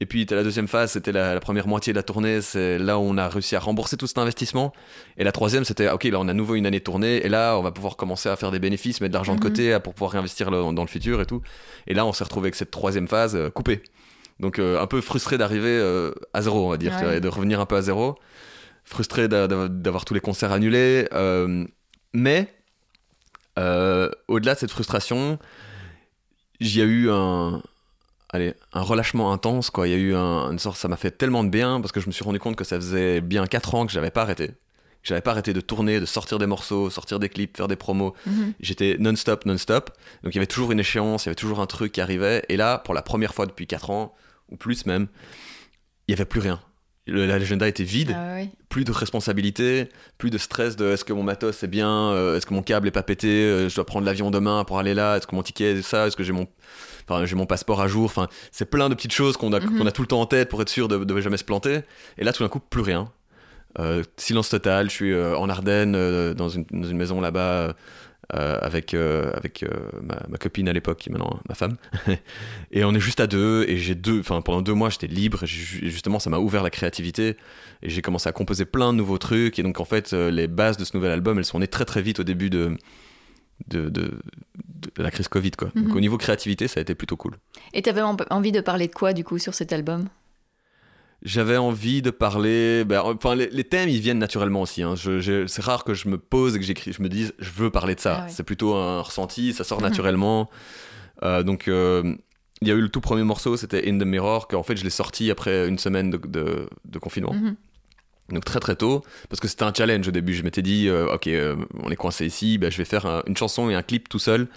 [0.00, 2.40] Et puis, la deuxième phase, c'était la, première moitié de la tournée.
[2.40, 4.72] C'est là où on a réussi à rembourser tout cet investissement.
[5.18, 7.24] Et la troisième, c'était, OK, là, on a nouveau une année de tournée.
[7.24, 9.50] Et là, on va pouvoir commencer à faire des bénéfices, mettre de l'argent de mhm.
[9.50, 11.42] côté pour pouvoir réinvestir dans, le futur et tout.
[11.86, 13.82] Et là, on s'est retrouvé avec cette troisième phase euh, coupée.
[14.40, 17.60] Donc, euh, un peu frustré d'arriver euh, à zéro, on va dire, et de revenir
[17.60, 18.18] un peu à zéro.
[18.84, 21.06] Frustré d'avoir tous les concerts annulés.
[22.12, 22.52] mais,
[23.56, 25.38] au-delà de cette frustration,
[26.60, 27.62] j'y a eu un
[28.34, 29.86] allez, un relâchement intense, quoi.
[29.86, 32.00] Il y a eu un, une sorte, ça m'a fait tellement de bien parce que
[32.00, 34.48] je me suis rendu compte que ça faisait bien 4 ans que j'avais pas arrêté.
[34.48, 37.76] Que j'avais pas arrêté de tourner, de sortir des morceaux, sortir des clips, faire des
[37.76, 38.12] promos.
[38.26, 38.54] Mhm.
[38.58, 39.90] J'étais non-stop, non-stop.
[40.24, 42.44] Donc il y avait toujours une échéance, il y avait toujours un truc qui arrivait.
[42.48, 44.14] Et là, pour la première fois depuis 4 ans,
[44.50, 45.06] ou plus même,
[46.08, 46.60] il y avait plus rien.
[47.06, 48.38] L'agenda était vide, ah
[48.70, 52.46] plus de responsabilité, plus de stress de est-ce que mon matos est bien, euh, est-ce
[52.46, 55.16] que mon câble est pas pété, euh, je dois prendre l'avion demain pour aller là,
[55.16, 56.48] est-ce que mon ticket est ça, est-ce que j'ai mon
[57.08, 58.06] Enfin, j'ai mon passeport à jour.
[58.06, 59.78] Enfin, c'est plein de petites choses qu'on a, mhm.
[59.78, 61.80] qu'on a tout le temps en tête pour être sûr de ne jamais se planter.
[62.18, 63.10] Et là, tout d'un coup, plus rien.
[63.78, 64.88] Euh, silence total.
[64.88, 67.74] Je suis euh, en Ardennes, euh, dans, une, dans, une, maison là-bas.
[68.34, 69.64] Avec avec
[70.02, 71.76] ma, copine à l'époque qui est maintenant ma femme
[72.72, 75.44] et on est juste à deux et j'ai deux enfin pendant deux mois j'étais libre
[75.44, 77.36] et justement ça m'a ouvert la créativité
[77.82, 80.76] et j'ai commencé à composer plein de nouveaux trucs et donc en fait les bases
[80.76, 82.76] de ce nouvel album elles sont nées très très vite au début de
[83.68, 84.10] de, de,
[84.96, 85.52] la crise Covid.
[85.52, 85.68] Quoi.
[85.74, 85.96] Donc mhm.
[85.96, 87.36] au niveau créativité, ça a été plutôt cool.
[87.72, 90.08] Et tu avais envie de parler de quoi du coup sur cet album?
[91.24, 92.84] J'avais envie de parler.
[92.84, 94.82] Ben, enfin, les, thèmes, ils viennent naturellement aussi.
[94.82, 94.94] Hein.
[94.96, 97.94] c'est rare que je me pose et que j'écris, je me dise, je veux parler
[97.94, 98.24] de ça.
[98.24, 100.50] Ah c'est plutôt un ressenti, ça sort naturellement.
[101.22, 102.14] Euh, donc, euh,
[102.60, 104.84] il y a eu le tout premier morceau, c'était In the Mirror, qu'en fait, je
[104.84, 106.18] l'ai sorti après une semaine de,
[106.84, 107.32] de, confinement.
[107.32, 107.56] Mhm.
[108.30, 110.32] Donc très très tôt, parce que c'était un challenge au début.
[110.32, 111.28] Je m'étais dit, euh, ok,
[111.82, 114.48] on est coincé ici, bah, je vais faire une chanson et un clip tout seul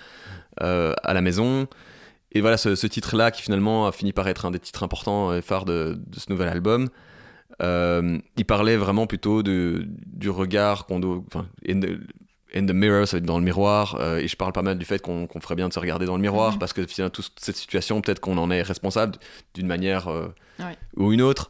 [0.60, 1.68] à la maison.
[2.32, 5.42] Et voilà, ce, titre-là qui finalement a fini par être un des titres importants et
[5.42, 6.90] phares de, ce nouvel album.
[7.62, 12.00] il parlait vraiment plutôt de, du regard qu'on doit, enfin, in the,
[12.54, 14.00] in the mirror, ça va être dans le miroir.
[14.18, 16.22] et je parle pas mal du fait qu'on ferait bien de se regarder dans le
[16.22, 16.60] miroir, mm-hmm.
[16.60, 19.16] parce que finalement toute cette situation, peut-être qu'on en est responsable
[19.54, 20.10] d'une manière
[20.98, 21.50] ou une autre.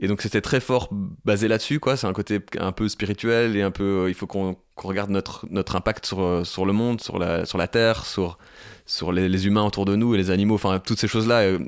[0.00, 0.88] Et donc c'était très fort
[1.24, 1.96] basé là-dessus, quoi.
[1.96, 4.04] C'est un côté un peu spirituel et un peu.
[4.04, 7.44] Euh, il faut qu'on regarde notre, notre impact sur, euh, sur le monde, sur la,
[7.46, 8.38] sur la Terre, sur,
[8.86, 11.58] sur les, humains autour de nous et les animaux, enfin toutes ces choses-là euh,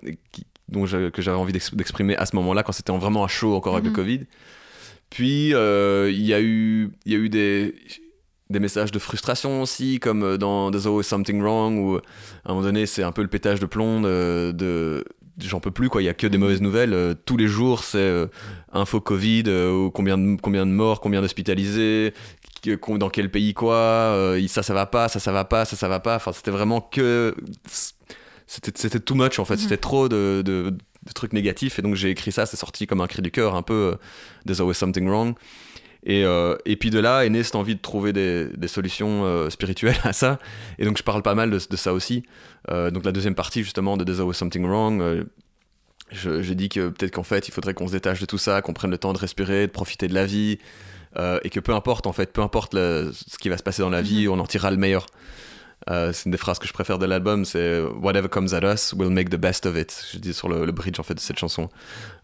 [1.10, 3.90] que j'avais envie d'exprimer à ce moment-là, quand c'était vraiment à chaud encore avec le
[3.90, 3.96] mhm.
[3.96, 4.20] Covid.
[5.10, 7.74] Puis il y a eu, y a eu des,
[8.48, 12.00] des messages de frustration aussi, comme dans There's Always Something Wrong, où à
[12.44, 15.04] un moment donné c'est un peu le pétage de plomb de
[15.38, 16.02] j'en peux plus quoi.
[16.02, 18.26] Il y a que des mauvaises nouvelles euh, tous les jours c'est euh,
[18.72, 22.14] info covid euh, combien de combien de morts combien d'hospitalisés
[22.88, 26.00] dans quel pays quoi ça ça va pas ça ça va pas ça ça va
[26.00, 26.16] pas.
[26.16, 27.34] Enfin c'était vraiment que
[28.46, 29.54] c'était c'était too much en fait.
[29.54, 29.60] Mhm.
[29.60, 30.74] c'était trop de, de,
[31.14, 31.78] trucs négatifs.
[31.78, 33.96] Et donc j'ai écrit ça c'est sorti comme un cri du cœur un peu
[34.46, 35.34] there's always something wrong
[36.04, 36.24] et,
[36.64, 40.12] et, puis de là est née cette envie de trouver des, des solutions spirituelles à
[40.12, 40.38] ça.
[40.78, 42.24] Et donc je parle pas mal de, de ça aussi.
[42.68, 45.24] Euh, donc la deuxième partie justement de There's Always Something Wrong, euh,
[46.12, 48.72] j'ai dit que peut-être qu'en fait il faudrait qu'on se détache de tout ça, qu'on
[48.72, 50.58] prenne le temps de respirer, de profiter de la vie,
[51.16, 53.90] euh, et que peu importe en fait, peu importe ce qui va se passer dans
[53.90, 54.32] la vie, mhm.
[54.32, 55.06] on en tirera le meilleur.
[55.88, 58.92] Euh, c'est une des phrases que je préfère de l'album, c'est Whatever comes at us,
[58.92, 60.04] we'll make the best of it.
[60.12, 61.70] Je dis sur le, bridge en fait de cette chanson.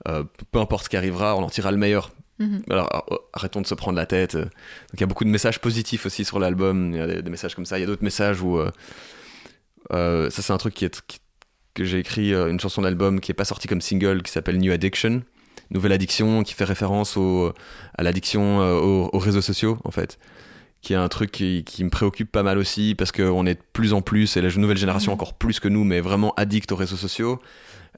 [0.09, 2.11] Euh, peu importe ce qui arrivera, on en tirera le meilleur.
[2.39, 2.63] Mhm.
[2.71, 4.37] Alors arrêtons de se prendre la tête.
[4.37, 4.51] Donc
[4.95, 6.93] il y a beaucoup de messages positifs aussi sur l'album.
[6.93, 7.79] Il y a des, messages comme ça.
[7.79, 8.61] Il y a d'autres messages où
[9.91, 11.03] ça c'est un truc qui est
[11.75, 14.73] que j'ai écrit une chanson d'album qui est pas sortie comme single qui s'appelle New
[14.73, 15.23] Addiction
[15.71, 17.53] nouvelle addiction qui fait référence au,
[17.99, 20.19] à l'addiction aux, aux, réseaux sociaux en fait
[20.87, 23.93] qui est un truc qui, me préoccupe pas mal aussi parce qu'on est de plus
[23.93, 25.15] en plus, et la nouvelle génération mhm.
[25.15, 27.41] encore plus que nous, mais vraiment addict aux réseaux sociaux,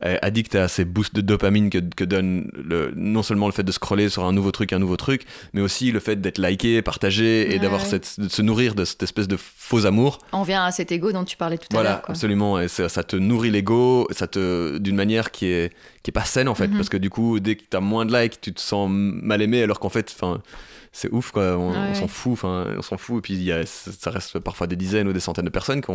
[0.00, 3.72] addict à ces boosts de dopamine que, que donne le, non seulement le fait de
[3.72, 7.54] scroller sur un nouveau truc, un nouveau truc, mais aussi le fait d'être liké, partagé
[7.54, 10.18] et d'avoir cette, de se nourrir de cette espèce de faux amour.
[10.32, 11.82] On vient à cet ego dont tu parlais tout à l'heure.
[11.82, 15.72] Voilà, absolument, et ça te nourrit l'ego, ça te d'une manière qui est
[16.02, 16.76] qui est pas saine en fait, mhm.
[16.76, 19.42] parce que du coup, dès que tu as moins de likes, tu te sens mal
[19.42, 20.40] aimé, alors qu'en fait, enfin
[20.90, 24.10] c'est ouf quoi on, s'en fout enfin on s'en fout et puis y a, ça
[24.10, 25.92] reste parfois des dizaines ou des centaines de personnes qui,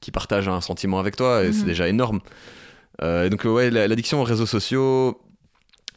[0.00, 1.66] qui partagent un sentiment avec toi et c'est mhm.
[1.66, 2.20] déjà énorme
[3.02, 5.20] euh, donc ouais l'addiction aux réseaux sociaux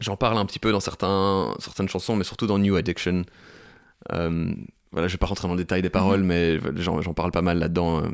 [0.00, 3.24] j'en parle un petit peu dans certains, certaines chansons mais surtout dans New Addiction
[4.12, 4.54] euh,
[4.92, 6.26] voilà je vais pas rentrer dans le détail des paroles mhm.
[6.26, 8.08] mais j'en parle pas mal là-dedans euh,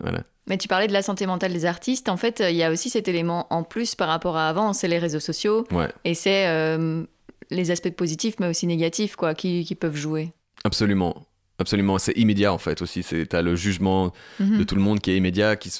[0.00, 0.22] voilà.
[0.46, 2.08] Mais tu parlais de la santé mentale des artistes.
[2.08, 4.86] En fait, il y a aussi cet élément en plus par rapport à avant, c'est
[4.86, 5.66] les réseaux sociaux.
[5.72, 5.88] Ouais.
[6.04, 6.46] Et c'est
[7.50, 10.32] les aspects positifs, mais aussi négatifs, quoi, qui, qui peuvent jouer.
[10.64, 11.26] Absolument.
[11.58, 13.02] Absolument, c'est immédiat en fait aussi.
[13.02, 14.64] Tu as le jugement de mhm.
[14.64, 15.56] tout le monde qui est immédiat.
[15.56, 15.72] Qui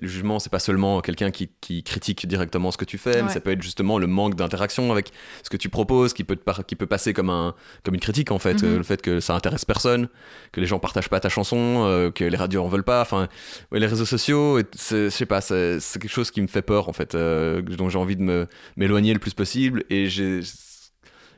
[0.00, 3.30] Le jugement, c'est pas seulement quelqu'un qui, qui, critique directement ce que tu fais, mais
[3.30, 6.76] ça peut être justement le manque d'interaction avec ce que tu proposes, qui peut, qui
[6.76, 8.62] peut passer comme, un, comme une critique en fait.
[8.62, 8.76] Mhm.
[8.76, 10.08] le fait que ça intéresse personne,
[10.52, 13.02] que les gens partagent pas ta chanson, euh, que les radios en veulent pas.
[13.02, 13.28] Enfin,
[13.72, 17.14] les réseaux sociaux, je sais pas, c'est quelque chose qui me fait peur en fait,
[17.14, 19.84] euh, dont j'ai envie de m'éloigner le plus possible.
[19.90, 20.40] Et j'ai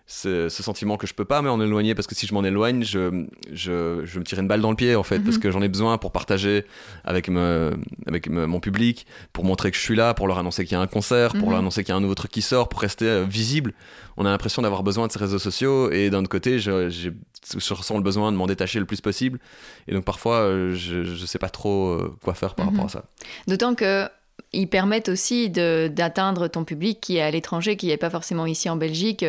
[0.07, 3.27] ce, sentiment que je peux pas m'en éloigner parce que si je m'en éloigne, je,
[3.53, 5.43] je, je, me tire une balle dans le pied en fait, parce mhm.
[5.43, 6.65] que j'en ai besoin pour partager
[7.05, 7.77] avec, me,
[8.07, 10.81] avec mon public, pour montrer que je suis là, pour leur annoncer qu'il y a
[10.81, 11.65] un concert, pour leur mhm.
[11.65, 13.75] annoncer qu'il y a un nouveau truc qui sort, pour rester euh, visible.
[14.17, 17.75] On a l'impression d'avoir besoin de ces réseaux sociaux et d'un autre côté, je, je,
[17.75, 19.41] ressens le besoin de m'en détacher le plus possible.
[19.89, 22.85] Et donc parfois, euh, je, je sais pas trop euh, quoi faire par rapport à
[22.85, 22.91] mhm.
[22.91, 23.05] ça.
[23.49, 24.09] D'autant que
[24.53, 28.71] ils permettent aussi d'atteindre ton public qui est à l'étranger, qui n'est pas forcément ici
[28.71, 29.25] en Belgique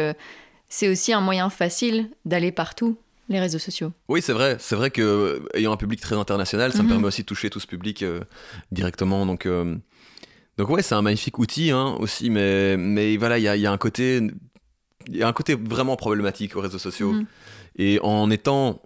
[0.69, 2.97] c'est aussi un moyen facile d'aller partout
[3.29, 3.91] les réseaux sociaux.
[4.07, 4.57] Oui, c'est vrai.
[4.59, 6.89] C'est vrai que euh, ayant un public très international, ça me mhm.
[6.89, 8.21] permet aussi de toucher tout ce public euh,
[8.71, 9.25] directement.
[9.25, 9.75] Donc, euh,
[10.57, 13.65] donc ouais, c'est un magnifique outil hein, aussi, mais mais voilà, il y a, y
[13.65, 14.21] a, un côté,
[15.07, 17.13] il y a un côté vraiment problématique aux réseaux sociaux.
[17.13, 17.25] Mhm.
[17.79, 18.81] Et en étant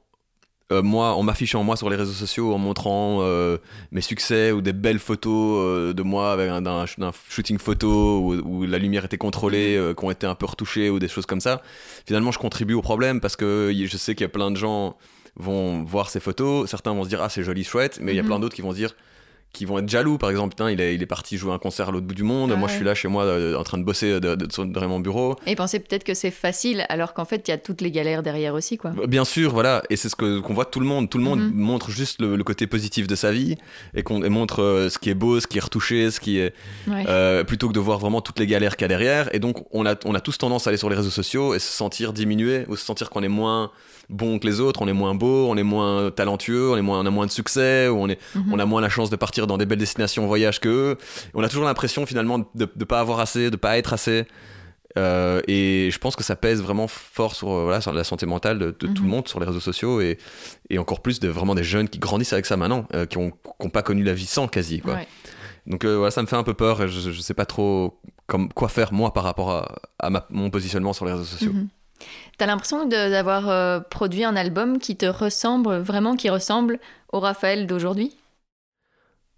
[0.71, 3.57] euh, moi, en m'affichant moi sur les réseaux sociaux, en montrant euh,
[3.91, 6.85] mes succès ou des belles photos euh, de moi avec un,
[7.29, 9.95] shooting photo où, la lumière était contrôlée, mhm.
[9.95, 11.61] qui ont été un peu retouchées ou des choses comme ça,
[12.05, 14.95] finalement je contribue au problème parce que je sais qu'il y a plein de gens
[15.35, 18.19] vont voir ces photos, certains vont se dire ah c'est joli chouette, mais il y
[18.19, 18.29] a mhm.
[18.29, 18.95] plein d'autres qui vont se dire
[19.53, 21.89] qui vont être jaloux par exemple putain il est, il est parti jouer un concert
[21.89, 23.83] à l'autre bout du monde moi je suis là chez moi euh, en train de
[23.83, 25.35] bosser de, de, mon bureau.
[25.45, 28.23] Et penser peut-être que c'est facile alors qu'en fait il y a toutes les galères
[28.23, 28.91] derrière aussi quoi.
[29.07, 31.09] Bien sûr voilà et c'est ce que qu'on voit tout le monde.
[31.09, 31.53] Tout le monde mhm.
[31.53, 33.55] montre juste le, côté positif de sa vie
[33.93, 36.53] et qu'on montre euh, ce qui est beau ce qui est retouché ce qui est
[36.89, 39.33] euh, plutôt que de voir vraiment toutes les galères qu'il y a derrière.
[39.35, 41.59] Et donc on a on a tous tendance à aller sur les réseaux sociaux et
[41.59, 43.71] se sentir diminué ou se sentir qu'on est moins
[44.11, 46.99] bon que les autres on est moins beau on est moins talentueux on est moins
[46.99, 48.53] on a moins de succès ou on est mhm.
[48.53, 50.97] on a moins la chance de partir dans des belles destinations voyage que eux.
[51.33, 52.45] On a toujours l'impression finalement de
[52.75, 54.25] ne pas avoir assez, de pas être assez.
[54.97, 58.25] Euh, et je pense que ça pèse vraiment fort sur, euh, voilà, sur la santé
[58.25, 59.07] mentale de, tout le mhm.
[59.07, 60.17] monde sur les réseaux sociaux et,
[60.69, 63.69] et, encore plus de vraiment des jeunes qui grandissent avec ça maintenant, euh, qui n'ont
[63.69, 64.81] pas connu la vie sans quasi.
[64.81, 64.99] Quoi.
[65.65, 68.51] Donc voilà, ça me fait un peu peur et je ne sais pas trop comme,
[68.51, 71.53] quoi faire moi par rapport à, à mon positionnement sur les réseaux sociaux.
[71.53, 71.67] Mhm.
[72.37, 76.79] T'as l'impression d'avoir produit un album qui te ressemble, vraiment qui ressemble
[77.11, 78.15] au Raphaël d'aujourd'hui?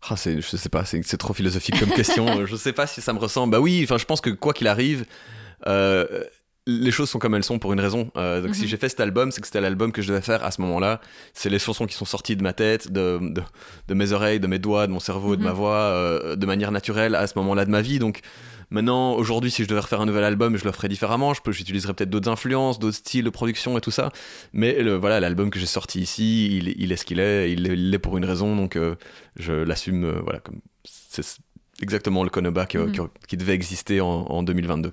[0.09, 2.45] Ah, je sais pas, c'est trop philosophique comme question.
[2.45, 3.51] je sais pas si ça me ressemble.
[3.51, 5.05] Bah oui, enfin, je pense que quoi qu'il arrive,
[5.67, 6.25] euh,
[6.67, 8.11] les choses sont comme elles sont pour une raison.
[8.17, 8.67] Euh, donc, si mhm.
[8.67, 10.99] j'ai fait cet album, c'est que c'était l'album que je devais faire à ce moment-là.
[11.33, 13.19] C'est les chansons qui sont sorties de ma tête, de,
[13.87, 15.55] de, mes oreilles, de mes doigts, de mon cerveau, de ma mhm.
[15.55, 17.99] voix, euh, de manière naturelle à ce moment-là de ma vie.
[17.99, 18.19] Donc,
[18.73, 21.35] Maintenant, aujourd'hui, si je devais refaire un nouvel album, je le ferais différemment.
[21.35, 24.11] Je peux, j'utiliserais peut-être d'autres influences, d'autres styles de production et tout ça.
[24.51, 27.51] Mais le, voilà, l'album que j'ai sorti ici, il, il, est ce qu'il est.
[27.51, 28.95] Il l'est pour une raison, donc euh,
[29.35, 30.05] je l'assume.
[30.05, 31.23] Euh, voilà, comme c'est
[31.83, 33.09] exactement le Konoba qui, mhm.
[33.27, 34.91] qui, devait exister en, 2022.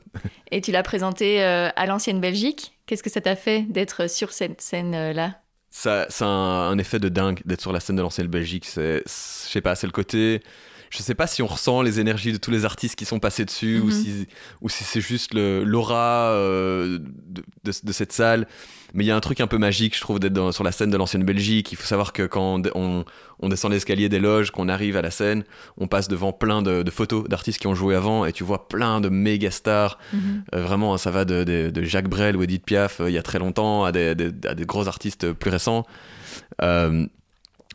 [0.51, 2.77] Et tu l'as présenté euh, à l'ancienne Belgique.
[2.85, 5.41] Qu'est-ce que ça t'a fait d'être sur cette scène-là?
[5.71, 8.67] Ça, ça a un, effet de dingue d'être sur la scène de l'ancienne Belgique.
[8.67, 10.43] C'est, je sais pas, c'est le côté
[10.91, 13.45] je sais pas si on ressent les énergies de tous les artistes qui sont passés
[13.45, 13.91] dessus ou Mhm.
[13.93, 14.27] si,
[14.61, 18.47] ou si c'est juste l'aura euh, de, de- de cette salle.
[18.93, 20.91] Mais il y a un truc un peu magique, je trouve, d'être sur la scène
[20.91, 21.71] de l'ancienne Belgique.
[21.71, 23.05] Il faut savoir que quand on,
[23.49, 25.45] descend l'escalier des loges, qu'on arrive à la scène,
[25.79, 28.67] on passe devant plein de, de photos d'artistes qui ont joué avant et tu vois
[28.67, 29.97] plein de méga stars.
[30.13, 30.43] Mhm.
[30.57, 33.39] Euh, vraiment, ça va de, Jacques Brel ou Edith Piaf euh, il y a très
[33.39, 35.87] longtemps à des, des- à des gros artistes plus récents.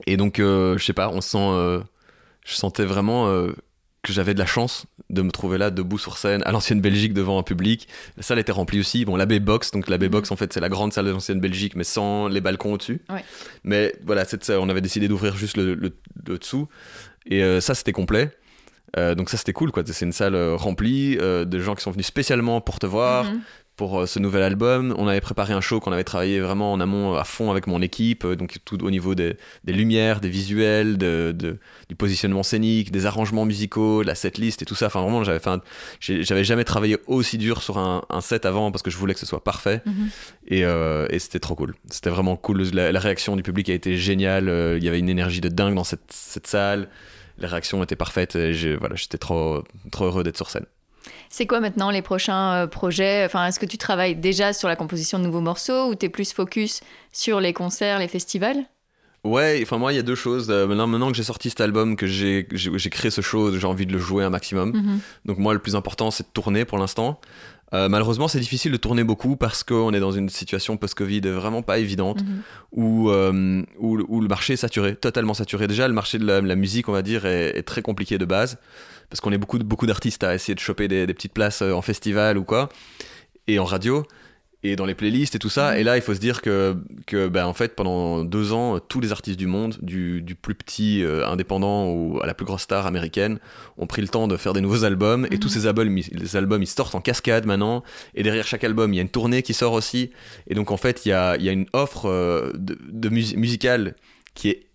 [0.08, 1.38] Et donc, je sais pas, on sent,
[2.46, 3.52] je sentais vraiment euh,
[4.04, 7.14] que j'avais de la chance de me trouver là debout sur scène à l'ancienne Belgique
[7.14, 7.88] devant un public.
[8.18, 9.04] La salle était remplie aussi.
[9.04, 11.76] Bon, la B-Box, donc la B-Box en fait c'est la grande salle de l'ancienne Belgique
[11.76, 13.02] mais sans les balcons au-dessus.
[13.10, 13.24] Ouais.
[13.64, 15.92] Mais voilà, cette on avait décidé d'ouvrir juste le, le-
[16.28, 16.68] le dessous
[17.26, 18.32] et euh, ça c'était complet.
[18.98, 19.84] Euh, donc ça c'était cool quoi.
[19.86, 23.42] C'est une salle remplie de gens qui sont venus spécialement pour te voir Mhm.
[23.76, 24.94] Pour euh, ce nouvel album.
[24.98, 27.82] On avait préparé un show qu'on avait travaillé vraiment en amont à fond avec mon
[27.82, 31.58] équipe, euh, donc tout au niveau des, des lumières, des visuels, de, de-
[31.90, 34.88] du positionnement scénique, des arrangements musicaux, de la setlist et tout ça.
[34.88, 38.90] Enfin vraiment, j'avais fait jamais travaillé aussi dur sur un, un set avant parce que
[38.92, 40.10] je voulais que ce soit parfait Mhm.
[40.48, 41.76] et, euh, et c'était trop cool.
[41.90, 42.62] C'était vraiment cool.
[42.74, 44.48] La, la réaction du public a été géniale.
[44.78, 46.88] Il y avait une énergie de dingue dans cette, cette salle.
[47.38, 48.36] Les réactions étaient parfaites.
[48.36, 50.66] et Voilà, j'étais trop, trop heureux d'être sur scène.
[51.30, 53.24] C'est quoi maintenant les prochains euh, projets?
[53.26, 56.32] Enfin, est-ce que tu travailles déjà sur la composition de nouveaux morceaux ou t'es plus
[56.34, 56.82] focus
[57.12, 58.58] sur les concerts, les festivals?
[59.24, 60.52] Ouais, enfin moi il y a deux choses.
[60.52, 62.46] Euh, maintenant, maintenant que j'ai sorti cet album, que j'ai
[62.92, 64.70] créé ce show, j'ai envie de le jouer un maximum.
[64.70, 65.00] Mhm.
[65.26, 67.20] Donc moi le plus important c'est de tourner pour l'instant.
[67.74, 71.64] Euh, malheureusement c'est difficile de tourner beaucoup parce qu'on est dans une situation post-Covid vraiment
[71.64, 72.42] pas évidente Mhm.
[72.74, 75.66] où, euh, où, le- où le marché est saturé, totalement saturé.
[75.66, 78.26] Déjà le marché de la, la musique on va dire est, est très compliqué de
[78.26, 78.60] base
[79.10, 81.72] parce qu'on est beaucoup, beaucoup d'artistes à essayer de choper des, des petites places euh,
[81.74, 82.70] en festival ou quoi
[83.48, 84.04] et en radio
[84.64, 85.74] et dans les playlists et tout ça.
[85.74, 85.78] Mhm.
[85.78, 86.76] Et là, il faut se dire que,
[87.06, 90.56] que ben, en fait, pendant deux ans, tous les artistes du monde, du, du plus
[90.56, 93.38] petit euh, indépendant ou à la plus grosse star américaine,
[93.78, 95.28] ont pris le temps de faire des nouveaux albums.
[95.30, 97.84] Et tous ces albums, ils- les albums, ils sortent en cascade maintenant.
[98.16, 100.10] Et derrière chaque album, il y a une tournée qui sort aussi.
[100.48, 103.10] Et donc, en fait, il y a, il y a une offre euh, de, de
[103.10, 103.94] mus- musicale
[104.34, 104.66] qui est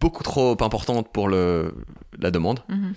[0.00, 1.74] beaucoup trop importante pour le,
[2.18, 2.60] la demande.
[2.70, 2.94] Mhm.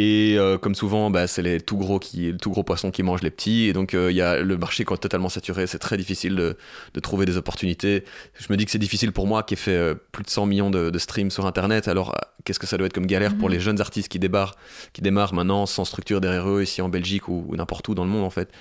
[0.00, 3.02] Et euh, comme souvent, bah, c'est les tout gros qui, le tout gros poisson qui
[3.02, 3.64] mange les petits.
[3.64, 6.56] Et donc, euh, il y a le marché quand totalement saturé, c'est très difficile de,
[6.94, 8.04] de trouver des opportunités.
[8.38, 10.46] Je me dis que c'est difficile pour moi qui ai fait euh, plus de 100
[10.46, 11.88] millions de, de streams sur Internet.
[11.88, 13.54] Alors, euh, qu'est-ce que ça doit être comme galère pour Mhm.
[13.54, 14.56] les jeunes artistes qui débarquent,
[14.92, 18.04] qui démarrent maintenant sans structure derrière eux, ici en Belgique ou, ou n'importe où dans
[18.04, 18.52] le monde, en fait.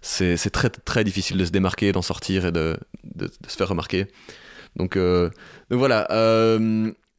[0.00, 2.78] C'est très, très difficile de se démarquer, d'en sortir et de,
[3.20, 4.06] se faire remarquer.
[4.76, 6.06] Donc, donc voilà.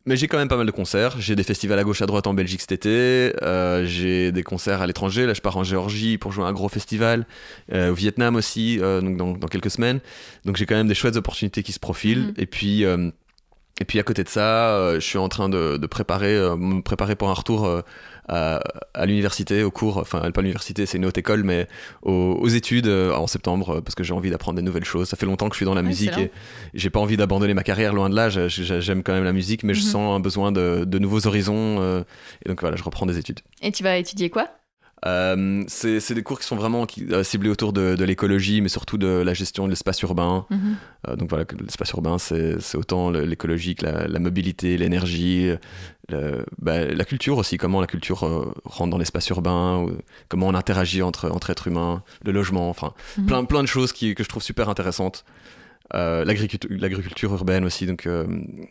[0.07, 1.19] Mais j'ai quand même pas mal de concerts.
[1.19, 3.33] J'ai des festivals à gauche à droite en Belgique cet été.
[3.43, 5.25] Euh, j'ai des concerts à l'étranger.
[5.25, 7.27] Là, je pars en Géorgie pour jouer à un gros festival.
[7.73, 9.99] Euh, au Vietnam aussi, euh, donc dans, dans quelques semaines.
[10.45, 12.27] Donc j'ai quand même des chouettes opportunités qui se profilent.
[12.27, 12.33] Mhm.
[12.37, 12.83] Et puis.
[12.83, 17.15] et puis à côté de ça, je suis en train de, de préparer, me préparer
[17.15, 17.83] pour un retour
[18.27, 18.59] à,
[18.93, 21.67] à l'université, au cours, enfin pas l'université, c'est une haute école, mais
[22.01, 25.07] aux, aux études euh, en septembre, euh, parce que j'ai envie d'apprendre des nouvelles choses.
[25.07, 26.31] Ça fait longtemps que je suis dans la Ouais, musique et
[26.73, 28.29] j'ai pas envie d'abandonner ma carrière, loin de là.
[28.29, 29.85] J'aime quand même la musique, mais je Mhm.
[29.91, 31.77] sens un besoin de, de nouveaux horizons.
[31.81, 32.03] euh,
[32.45, 33.39] et donc voilà, je reprends des études.
[33.61, 34.47] Et tu vas étudier quoi?
[35.05, 38.97] Euh, c'est des cours qui sont vraiment euh, ciblés autour de, de l'écologie, mais surtout
[38.97, 40.45] de la gestion de l'espace urbain.
[40.49, 40.75] Mhm.
[41.07, 45.51] Euh, donc voilà, l'espace urbain, c'est autant l'écologie que la, la mobilité, l'énergie,
[46.09, 49.91] le- bah, la culture aussi, comment la culture euh, rentre dans l'espace urbain, ou
[50.29, 53.25] comment on interagit entre, entre êtres humains, le logement, enfin Mhm.
[53.27, 55.25] plein, plein de choses qui, que je trouve super intéressantes.
[55.93, 58.25] Euh, l'agriculture, urbaine aussi, donc euh,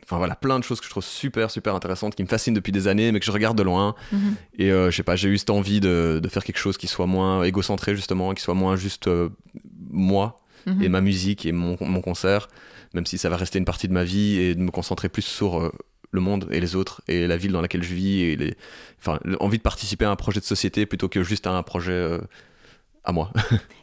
[0.04, 2.72] enfin voilà, plein de choses que je trouve super super intéressantes, qui me fascinent depuis
[2.72, 3.94] des années, mais que je regarde de loin.
[4.12, 4.34] Mhm.
[4.58, 6.86] Et euh, je sais pas, j'ai eu cette envie de, de faire quelque chose qui
[6.86, 9.08] soit moins égocentré justement, qui soit moins juste
[9.90, 10.82] moi Mhm.
[10.82, 12.48] et ma musique et mon, mon concert,
[12.92, 15.22] même si ça va rester une partie de ma vie et de me concentrer plus
[15.22, 15.72] sur
[16.10, 18.56] le monde et les autres et la ville dans laquelle je vis et les,
[18.98, 22.18] enfin, envie de participer à un projet de société plutôt que juste à un projet
[23.06, 23.30] à moi.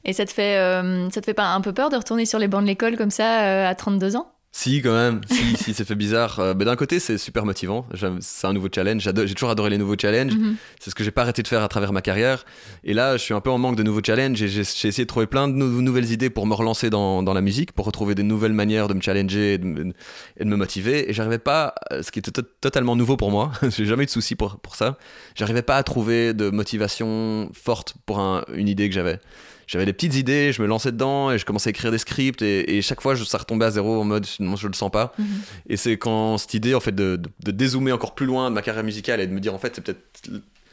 [0.05, 2.37] Et ça te fait, euh, ça te fait pas un peu peur de retourner sur
[2.37, 4.32] les bancs de l'école comme ça euh, à 32 ans?
[4.55, 5.19] Si, quand même.
[5.31, 6.39] Si, si, ça fait bizarre.
[6.39, 7.87] Euh, mais d'un côté, c'est super motivant.
[8.19, 9.01] C'est un nouveau challenge.
[9.01, 10.35] J'ai toujours adoré les nouveaux challenges.
[10.35, 10.55] Mhm.
[10.79, 12.45] C'est ce que j'ai pas arrêté de faire à travers ma carrière.
[12.83, 15.07] Et là, je suis un peu en manque de nouveaux challenges et j'ai essayé de
[15.07, 18.13] trouver plein de nou- nouvelles idées pour me relancer dans, dans la musique, pour retrouver
[18.13, 19.93] des nouvelles manières de me challenger et de me,
[20.37, 21.09] et de me motiver.
[21.09, 24.05] Et j'arrivais pas, euh, ce qui était to- totalement nouveau pour moi, j'ai jamais eu
[24.05, 24.99] de souci pour, pour ça,
[25.33, 29.19] j'arrivais pas à trouver de motivation forte pour un- une idée que j'avais.
[29.67, 32.41] J'avais des petites idées, je me lançais dedans et je commençais à écrire des scripts
[32.41, 34.91] et, et chaque fois je, ça retombait à zéro en mode non je le sens
[34.91, 35.13] pas.
[35.17, 35.25] Mhm.
[35.69, 38.55] Et c'est quand cette idée en fait de, de, de dézoomer encore plus loin de
[38.55, 40.29] ma carrière musicale et de me dire en fait c'est peut-être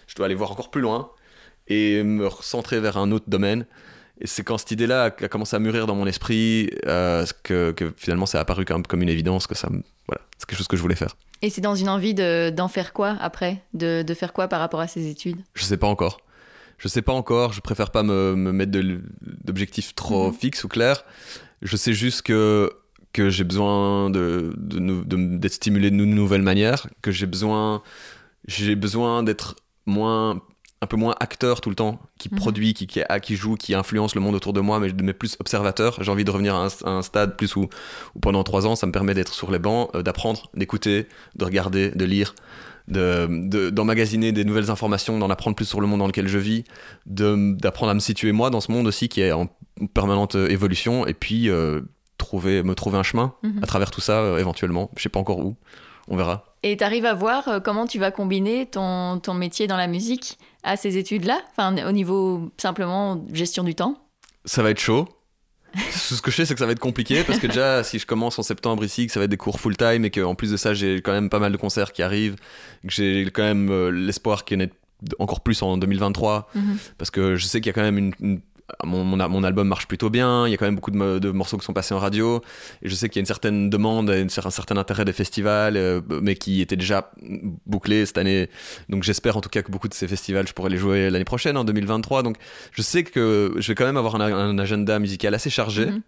[0.07, 1.11] je dois aller voir encore plus loin
[1.69, 3.65] et me recentrer vers un autre domaine.
[4.21, 7.71] Et c'est quand cette idée-là a, a commencé à mûrir dans mon esprit euh, que,
[7.71, 10.69] que finalement ça a apparu comme, comme une évidence que ça voilà, c'est quelque chose
[10.69, 11.17] que je voulais faire.
[11.43, 13.63] Et c'est dans une envie d'en faire quoi après?
[13.73, 15.39] De, de, faire quoi par rapport à ces études?
[15.55, 16.21] Je sais pas encore.
[16.81, 17.53] Je sais pas encore.
[17.53, 18.73] Je préfère pas me, me mettre
[19.45, 20.35] d'objectifs trop mhm.
[20.35, 21.05] fixes ou clairs.
[21.63, 22.73] Je sais juste que
[23.13, 27.83] que j'ai besoin de, d'être de, stimulé de nouvelles manières, que j'ai besoin,
[28.47, 30.41] j'ai besoin d'être moins
[30.83, 32.39] un peu moins acteur tout le temps, qui mhm.
[32.39, 35.37] produit, qui, qui, qui, joue, qui influence le monde autour de moi, mais, mais plus
[35.39, 36.03] observateur.
[36.03, 37.69] J'ai envie de revenir à un, stade plus où,
[38.23, 41.07] pendant trois ans, ça me permet d'être sur les bancs, euh, d'apprendre, d'écouter,
[41.37, 42.35] de regarder, de lire,
[42.89, 46.65] d'emmagasiner de, des nouvelles informations, d'en apprendre plus sur le monde dans lequel je vis,
[47.07, 49.49] d'apprendre à me situer moi dans ce monde aussi qui est en
[49.95, 51.83] permanente euh, évolution, et puis euh,
[52.17, 53.63] trouver, me trouver un chemin mhm.
[53.63, 54.91] à travers tout ça éventuellement.
[54.97, 55.57] Je sais pas encore où,
[56.11, 56.45] on verra.
[56.63, 60.39] Et tu arrives à voir comment tu vas combiner ton, ton métier dans la musique
[60.63, 61.41] à ces études-là?
[61.53, 63.97] Enfin, au niveau simplement gestion du temps?
[64.45, 65.09] Ça va être chaud.
[65.91, 68.07] Ce que je sais, c'est que ça va être compliqué parce que déjà, si je
[68.07, 70.57] commence en septembre ici, que ça va être des cours full-time et qu'en plus de
[70.57, 72.37] ça, j'ai quand même pas mal de concerts qui arrivent,
[72.83, 74.71] que j'ai quand même euh, l'espoir qu'il y en ait
[75.19, 76.77] encore plus en 2023 mhm.
[76.99, 78.41] parce que je sais qu'il y a quand même une
[78.85, 81.65] mon, mon, album marche plutôt bien, il y a quand même beaucoup de, morceaux qui
[81.65, 82.43] sont passés en radio,
[82.83, 86.01] et je sais qu'il y a une certaine demande, un certain intérêt des festivals, euh,
[86.23, 87.11] mais qui était déjà
[87.67, 88.49] bouclé cette année.
[88.89, 91.25] Donc j'espère en tout cas que beaucoup de ces festivals, je pourrais les jouer l'année
[91.25, 92.23] prochaine, en 2023.
[92.23, 92.37] Donc
[92.73, 96.03] je sais que je vais quand même avoir un, agenda musical assez chargé mhm.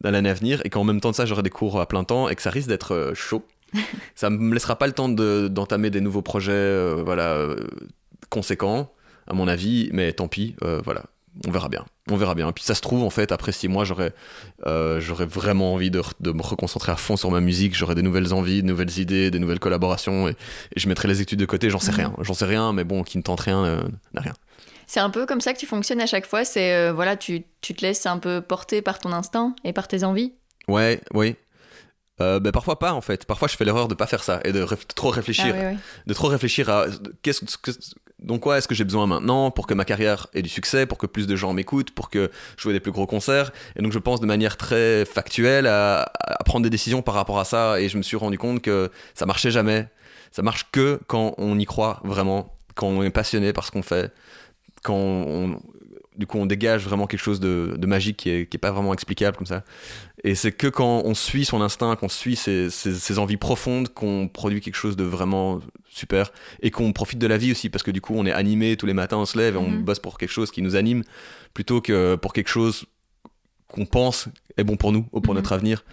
[0.00, 2.04] dans l'année à venir, et qu'en même temps de ça, j'aurai des cours à plein
[2.04, 3.44] temps, et que ça risque d'être euh, chaud.
[4.14, 7.54] ça me laissera pas le temps d'entamer des nouveaux projets euh, voilà,
[8.28, 8.92] conséquents,
[9.26, 11.04] à mon avis, mais tant pis, voilà
[11.46, 11.84] on verra bien.
[12.10, 12.50] On verra bien.
[12.52, 14.12] Puis ça se trouve, en fait, après six mois, j'aurais
[14.66, 17.74] euh, vraiment envie de, de, me reconcentrer à fond sur ma musique.
[17.76, 20.28] J'aurais des nouvelles envies, de nouvelles idées, des nouvelles collaborations.
[20.28, 20.36] Et,
[20.76, 21.70] je mettrai les études de côté.
[21.70, 21.98] J'en sais mhm.
[21.98, 22.12] rien.
[22.20, 24.34] J'en sais rien, mais bon, qui ne tente rien euh, n'a rien.
[24.86, 26.44] C'est un peu comme ça que tu fonctionnes à chaque fois.
[26.44, 29.86] C'est euh, voilà, tu, tu, te laisses un peu porter par ton instinct et par
[29.86, 30.32] tes envies.
[30.68, 31.36] Ouais, oui.
[32.20, 33.24] Ben, parfois pas en fait.
[33.24, 35.72] Parfois je fais l'erreur de pas faire ça et de trop réfléchir, ah
[36.06, 36.84] de trop réfléchir à
[37.22, 37.70] qu'est-ce que
[38.22, 40.98] donc quoi est-ce que j'ai besoin maintenant pour que ma carrière ait du succès, pour
[40.98, 43.50] que plus de gens m'écoutent, pour que je joue des plus gros concerts.
[43.76, 46.12] Et donc je pense de manière très factuelle à,
[46.44, 47.80] prendre des décisions par rapport à ça.
[47.80, 49.88] Et je me suis rendu compte que ça marchait jamais.
[50.32, 53.82] Ça marche que quand on y croit vraiment, quand on est passionné par ce qu'on
[53.82, 54.12] fait,
[54.82, 55.60] quand on,
[56.20, 58.92] du coup on dégage vraiment quelque chose de, magique qui est, qui est, pas vraiment
[58.92, 59.64] explicable comme ça.
[60.22, 64.28] Et c'est que quand on suit son instinct, qu'on suit ses, ses, envies profondes, qu'on
[64.28, 66.30] produit quelque chose de vraiment super
[66.62, 68.86] et qu'on profite de la vie aussi parce que du coup on est animé tous
[68.86, 69.82] les matins, on se lève et on mhm.
[69.82, 71.02] bosse pour quelque chose qui nous anime
[71.54, 72.84] plutôt que pour quelque chose
[73.66, 75.40] qu'on pense est bon pour nous ou pour mhm.
[75.40, 75.84] notre avenir.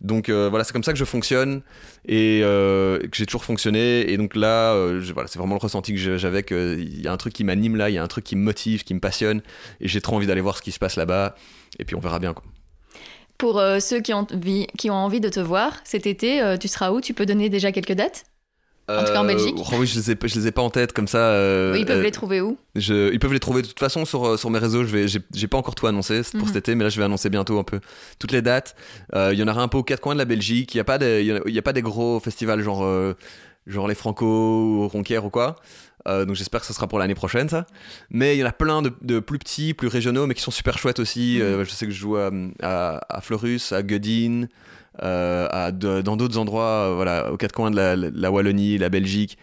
[0.00, 1.62] Donc euh, voilà, c'est comme ça que je fonctionne
[2.06, 4.10] et euh, que j'ai toujours fonctionné.
[4.10, 7.16] Et donc là, euh, voilà, c'est vraiment le ressenti que j'avais qu'il y a un
[7.16, 9.42] truc qui m'anime là, il y a un truc qui me motive, qui me passionne
[9.80, 11.34] et j'ai trop envie d'aller voir ce qui se passe là-bas.
[11.78, 12.34] Et puis on verra bien.
[13.38, 14.26] Pour ceux qui ont,
[14.78, 17.02] qui ont envie de te voir cet été, tu seras où?
[17.02, 18.24] Tu peux donner déjà quelques dates?
[18.88, 19.56] En tout cas en euh, Belgique.
[19.58, 21.18] Oh oui, je les ai, je les ai pas en tête comme ça.
[21.18, 22.56] Euh, oui, ils peuvent euh, les trouver où?
[22.76, 24.84] je, Ils peuvent les trouver de toute façon sur, sur mes réseaux.
[24.84, 26.46] Je vais, j'ai pas encore tout annoncé pour mhm.
[26.46, 27.80] cet été, mais là je vais annoncer bientôt un peu
[28.18, 28.76] toutes les dates.
[29.14, 30.74] Il y en aura un peu aux quatre coins de la Belgique.
[30.74, 33.14] Il y a pas des, il y a, pas des gros festivals genre,
[33.66, 35.56] genre les Franco ou Ronquière ou quoi.
[36.06, 37.66] donc j'espère que ce sera pour l'année prochaine ça.
[38.10, 40.52] Mais il y en a plein de, de, plus petits, plus régionaux, mais qui sont
[40.52, 41.40] super chouettes aussi.
[41.42, 41.64] Mhm.
[41.64, 42.30] je sais que je joue à,
[42.62, 44.46] à, à Fleurus, à Godin.
[45.02, 49.38] Euh, dans d'autres endroits, euh, voilà, aux quatre coins de la, Wallonie, la Belgique,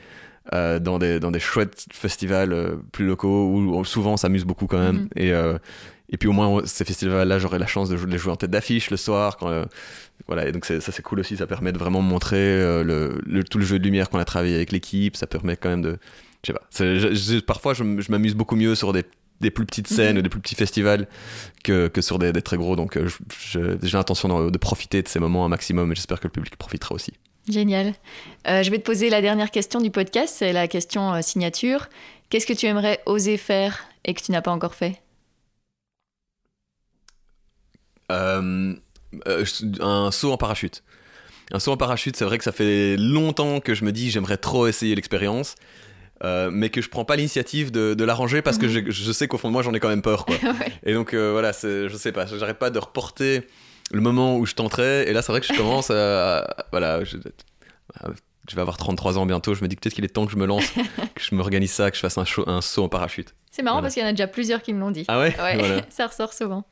[0.54, 4.80] euh, dans, des, dans des chouettes festivals plus locaux où, souvent on s'amuse beaucoup quand
[4.80, 5.02] même.
[5.02, 5.10] Mhm.
[5.16, 5.32] Et,
[6.10, 8.90] et puis au moins ces festivals-là, j'aurai la chance de, les jouer en tête d'affiche
[8.90, 9.38] le soir.
[9.38, 9.66] Quand,
[10.28, 13.66] voilà, et donc ça c'est cool aussi, ça permet de vraiment montrer le, tout le
[13.66, 15.98] jeu de lumière qu'on a travaillé avec l'équipe, ça permet quand même de...
[16.46, 16.52] Je
[17.16, 19.04] sais pas, parfois je m'amuse beaucoup mieux sur des
[19.44, 21.08] des plus petites scènes, ou des plus petits festivals
[21.64, 22.76] que, que sur des, des, très gros.
[22.76, 23.08] Donc euh,
[23.52, 26.96] j'ai l'intention de, profiter de ces moments un maximum et j'espère que le public profitera
[26.96, 27.14] aussi.
[27.48, 27.94] Génial.
[28.48, 31.90] Euh, je vais te poser la dernière question du podcast, c'est la question euh, signature.
[32.30, 35.02] Qu'est-ce que tu aimerais oser faire et que tu n'as pas encore fait?
[38.10, 38.76] Un
[40.12, 40.84] saut en parachute.
[41.52, 44.38] Un saut en parachute, c'est vrai que ça fait longtemps que je me dis j'aimerais
[44.38, 45.56] trop essayer l'expérience.
[46.24, 48.90] Euh, mais que je prends pas l'initiative de, de l'arranger parce que mhm.
[48.90, 50.36] je, sais qu'au fond de moi j'en ai quand même peur quoi.
[50.86, 53.46] Et donc euh, voilà, je sais pas, j'arrête pas de reporter
[53.92, 57.18] le moment où je tenterai et là c'est vrai que je commence à, voilà, je,
[57.18, 60.46] vais avoir 33 ans bientôt, je me dis peut-être qu'il est temps que je me
[60.46, 60.72] lance,
[61.16, 63.36] que je m'organise ça, que je fasse un, un saut en parachute.
[63.52, 65.04] C'est marrant parce qu'il y en a déjà plusieurs qui me l'ont dit.
[65.10, 66.64] Ah ouais, ouais Ça ressort souvent.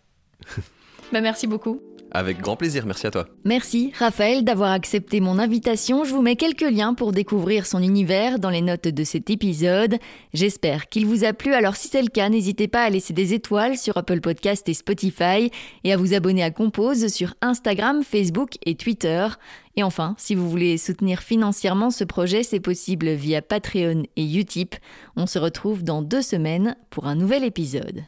[1.12, 1.82] bah merci beaucoup.
[2.14, 3.26] Avec grand plaisir, merci à toi.
[3.46, 6.04] Merci Raphaël d'avoir accepté mon invitation.
[6.04, 9.96] Je vous mets quelques liens pour découvrir son univers dans les notes de cet épisode.
[10.34, 11.54] J'espère qu'il vous a plu.
[11.54, 14.74] Alors si c'est le cas, n'hésitez pas à laisser des étoiles sur Apple Podcast et
[14.74, 15.52] Spotify
[15.86, 19.28] et à vous abonner à Compose sur Instagram, Facebook et Twitter.
[19.78, 24.76] Et enfin, si vous voulez soutenir financièrement ce projet, c'est possible via Patreon et Utip.
[25.16, 28.04] On se retrouve dans deux semaines pour un nouvel épisode.